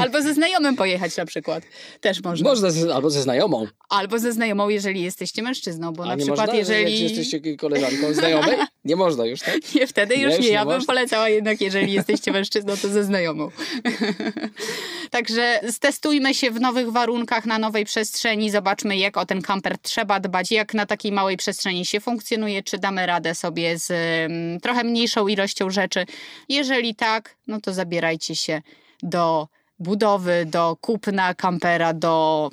Albo 0.00 0.22
ze 0.22 0.34
znajomym 0.34 0.76
pojechać 0.76 1.16
na 1.16 1.26
przykład. 1.26 1.64
Też 2.00 2.22
można. 2.22 2.50
Można, 2.50 2.70
z, 2.70 2.90
albo 2.90 3.10
ze 3.10 3.22
znajomą. 3.22 3.66
Albo 3.88 4.18
ze 4.18 4.32
znajomą, 4.32 4.68
jeżeli 4.68 5.02
jesteście 5.02 5.42
mężczyzną, 5.42 5.92
bo 5.92 6.02
A 6.02 6.06
na 6.06 6.14
nie 6.14 6.18
przykład 6.18 6.46
można, 6.46 6.54
jeżeli... 6.54 7.02
jesteście 7.02 7.56
koleżanką 7.56 8.14
znajomej? 8.14 8.56
Nie 8.84 8.96
można 8.96 9.26
już, 9.26 9.40
tak? 9.40 9.54
Nie, 9.74 9.86
wtedy 9.86 10.14
już 10.14 10.32
Nie, 10.32 10.38
nie. 10.38 10.44
już 10.44 10.52
Ja 10.52 10.60
nie 10.60 10.66
bym 10.66 10.74
można. 10.74 10.86
polecała 10.86 11.28
jednak, 11.28 11.60
jeżeli 11.60 11.92
jesteście 11.92 12.32
mężczyzną, 12.32 12.76
to 12.82 12.88
ze 12.88 13.04
znajomą. 13.04 13.50
Także 15.10 15.60
stestujmy 15.70 16.34
się 16.34 16.50
w 16.50 16.60
nowych 16.60 16.90
warunkach, 16.92 17.46
na 17.46 17.58
nowej 17.58 17.84
przestrzeni, 17.84 18.50
zobaczmy 18.50 18.96
jak 18.96 19.16
o 19.16 19.26
ten 19.26 19.42
kamper 19.42 19.78
trzeba 19.78 20.20
dbać, 20.20 20.50
jak 20.50 20.74
na 20.74 20.86
takiej 20.86 21.12
małej 21.12 21.36
przestrzeni 21.36 21.86
się 21.86 22.00
funkcjonuje, 22.00 22.62
czy 22.62 22.78
damy 22.78 23.06
radę 23.06 23.34
sobie 23.34 23.78
z 23.78 23.90
mm, 23.90 24.60
trochę 24.60 24.84
mniejszą 24.84 25.28
ilością 25.28 25.70
rzeczy. 25.70 26.06
Jeżeli 26.48 26.94
tak, 26.94 27.36
no 27.46 27.60
to 27.60 27.72
zabierajcie 27.72 28.36
się 28.36 28.62
do 29.02 29.48
budowy, 29.78 30.46
do 30.46 30.76
kupna 30.80 31.34
kampera, 31.34 31.94
do 31.94 32.50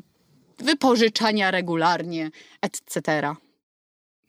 wypożyczania 0.59 1.51
regularnie, 1.51 2.31
etc. 2.61 3.35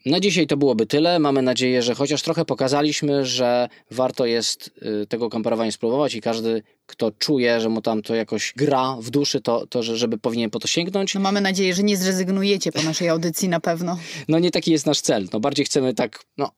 Na 0.07 0.21
dzisiaj 0.21 0.47
to 0.47 0.57
byłoby 0.57 0.87
tyle. 0.87 1.19
Mamy 1.19 1.43
nadzieję, 1.43 1.83
że 1.83 1.95
chociaż 1.95 2.23
trochę 2.23 2.45
pokazaliśmy, 2.45 3.25
że 3.25 3.69
warto 3.91 4.27
jest 4.27 4.71
y, 5.03 5.07
tego 5.07 5.31
kamperowania 5.31 5.73
spróbować 5.73 6.15
i 6.15 6.21
każdy, 6.21 6.63
kto 6.87 7.11
czuje, 7.11 7.61
że 7.61 7.69
mu 7.69 7.83
tam 7.83 8.03
to 8.03 8.15
jakoś 8.15 8.53
gra 8.57 8.97
w 9.01 9.11
duszy, 9.11 9.41
to, 9.41 9.67
to 9.67 9.83
że, 9.83 9.97
żeby 9.97 10.19
powinien 10.19 10.51
po 10.51 10.59
to 10.59 10.69
sięgnąć. 10.69 11.15
No 11.15 11.21
mamy 11.21 11.41
nadzieję, 11.41 11.75
że 11.75 11.83
nie 11.83 11.97
zrezygnujecie 11.97 12.73
po 12.73 12.83
naszej 12.83 13.09
audycji 13.09 13.49
na 13.49 13.61
pewno. 13.61 13.99
No 14.29 14.39
nie 14.39 14.51
taki 14.51 14.73
jest 14.73 14.87
nasz 14.87 15.01
cel. 15.01 15.29
No 15.33 15.41
bardziej 15.41 15.67
chcemy 15.67 15.95
tak, 15.95 16.25
no 16.39 16.51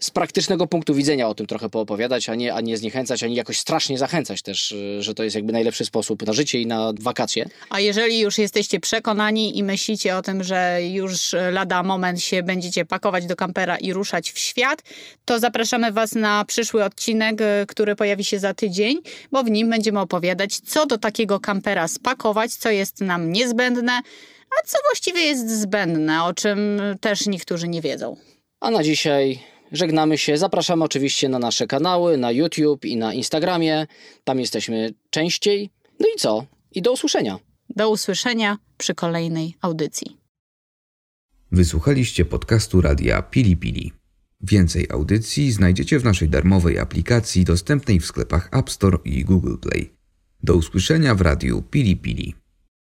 z 0.00 0.10
praktycznego 0.10 0.66
punktu 0.66 0.94
widzenia 0.94 1.28
o 1.28 1.34
tym 1.34 1.46
trochę 1.46 1.68
poopowiadać, 1.68 2.28
a 2.28 2.34
nie, 2.34 2.54
a 2.54 2.60
nie 2.60 2.76
zniechęcać, 2.76 3.22
ani 3.22 3.34
jakoś 3.34 3.58
strasznie 3.58 3.98
zachęcać 3.98 4.42
też, 4.42 4.72
y, 4.72 5.02
że 5.02 5.14
to 5.14 5.24
jest 5.24 5.36
jakby 5.36 5.52
najlepszy 5.52 5.84
sposób 5.84 6.26
na 6.26 6.32
życie 6.32 6.60
i 6.60 6.66
na 6.66 6.92
wakacje. 7.00 7.48
A 7.70 7.80
jeżeli 7.80 8.18
już 8.20 8.38
jesteście 8.38 8.80
przekonani 8.80 9.58
i 9.58 9.62
myślicie 9.62 10.16
o 10.16 10.22
tym, 10.22 10.44
że 10.44 10.78
już 10.82 11.34
lada 11.52 11.82
moment 11.82 12.20
się 12.20 12.42
będziecie 12.42 12.84
pakować 12.84 13.26
do 13.26 13.36
kampera 13.36 13.76
i 13.76 13.92
ruszać 13.92 14.32
w 14.32 14.38
świat, 14.38 14.82
to 15.24 15.38
zapraszamy 15.38 15.92
Was 15.92 16.14
na 16.14 16.44
przyszły 16.44 16.84
odcinek, 16.84 17.40
y, 17.40 17.66
który 17.66 17.96
pojawi 17.96 18.24
się 18.24 18.38
za 18.38 18.54
tydzień, 18.54 19.00
bo 19.32 19.42
w 19.42 19.50
nim 19.50 19.70
będziemy 19.70 20.00
opowiadać, 20.00 20.60
co 20.60 20.86
do 20.86 20.98
takiego 20.98 21.40
kampera 21.40 21.88
spakować, 21.88 22.54
co 22.54 22.70
jest 22.70 23.00
nam 23.00 23.32
niezbędne, 23.32 23.92
a 24.50 24.66
co 24.66 24.78
właściwie 24.90 25.20
jest 25.20 25.60
zbędne, 25.60 26.24
o 26.24 26.34
czym 26.34 26.80
też 27.00 27.26
niektórzy 27.26 27.68
nie 27.68 27.80
wiedzą. 27.80 28.16
A 28.60 28.70
na 28.70 28.82
dzisiaj 28.82 29.53
żegnamy 29.74 30.18
się. 30.18 30.38
Zapraszamy 30.38 30.84
oczywiście 30.84 31.28
na 31.28 31.38
nasze 31.38 31.66
kanały, 31.66 32.16
na 32.16 32.32
YouTube 32.32 32.84
i 32.84 32.96
na 32.96 33.14
Instagramie. 33.14 33.86
Tam 34.24 34.40
jesteśmy 34.40 34.94
częściej. 35.10 35.70
No 36.00 36.06
i 36.16 36.18
co? 36.18 36.46
I 36.72 36.82
do 36.82 36.92
usłyszenia. 36.92 37.38
Do 37.76 37.90
usłyszenia 37.90 38.58
przy 38.78 38.94
kolejnej 38.94 39.54
audycji. 39.60 40.16
Wysłuchaliście 41.52 42.24
podcastu 42.24 42.80
radia 42.80 43.22
Pili 43.22 43.56
Pili. 43.56 43.92
Więcej 44.40 44.86
audycji 44.90 45.52
znajdziecie 45.52 45.98
w 45.98 46.04
naszej 46.04 46.28
darmowej 46.28 46.78
aplikacji 46.78 47.44
dostępnej 47.44 48.00
w 48.00 48.06
sklepach 48.06 48.48
App 48.52 48.70
Store 48.70 48.98
i 49.04 49.24
Google 49.24 49.56
Play. 49.56 49.94
Do 50.42 50.54
usłyszenia 50.54 51.14
w 51.14 51.20
radiu 51.20 51.62
Pili 51.62 51.96
Pili. 51.96 52.34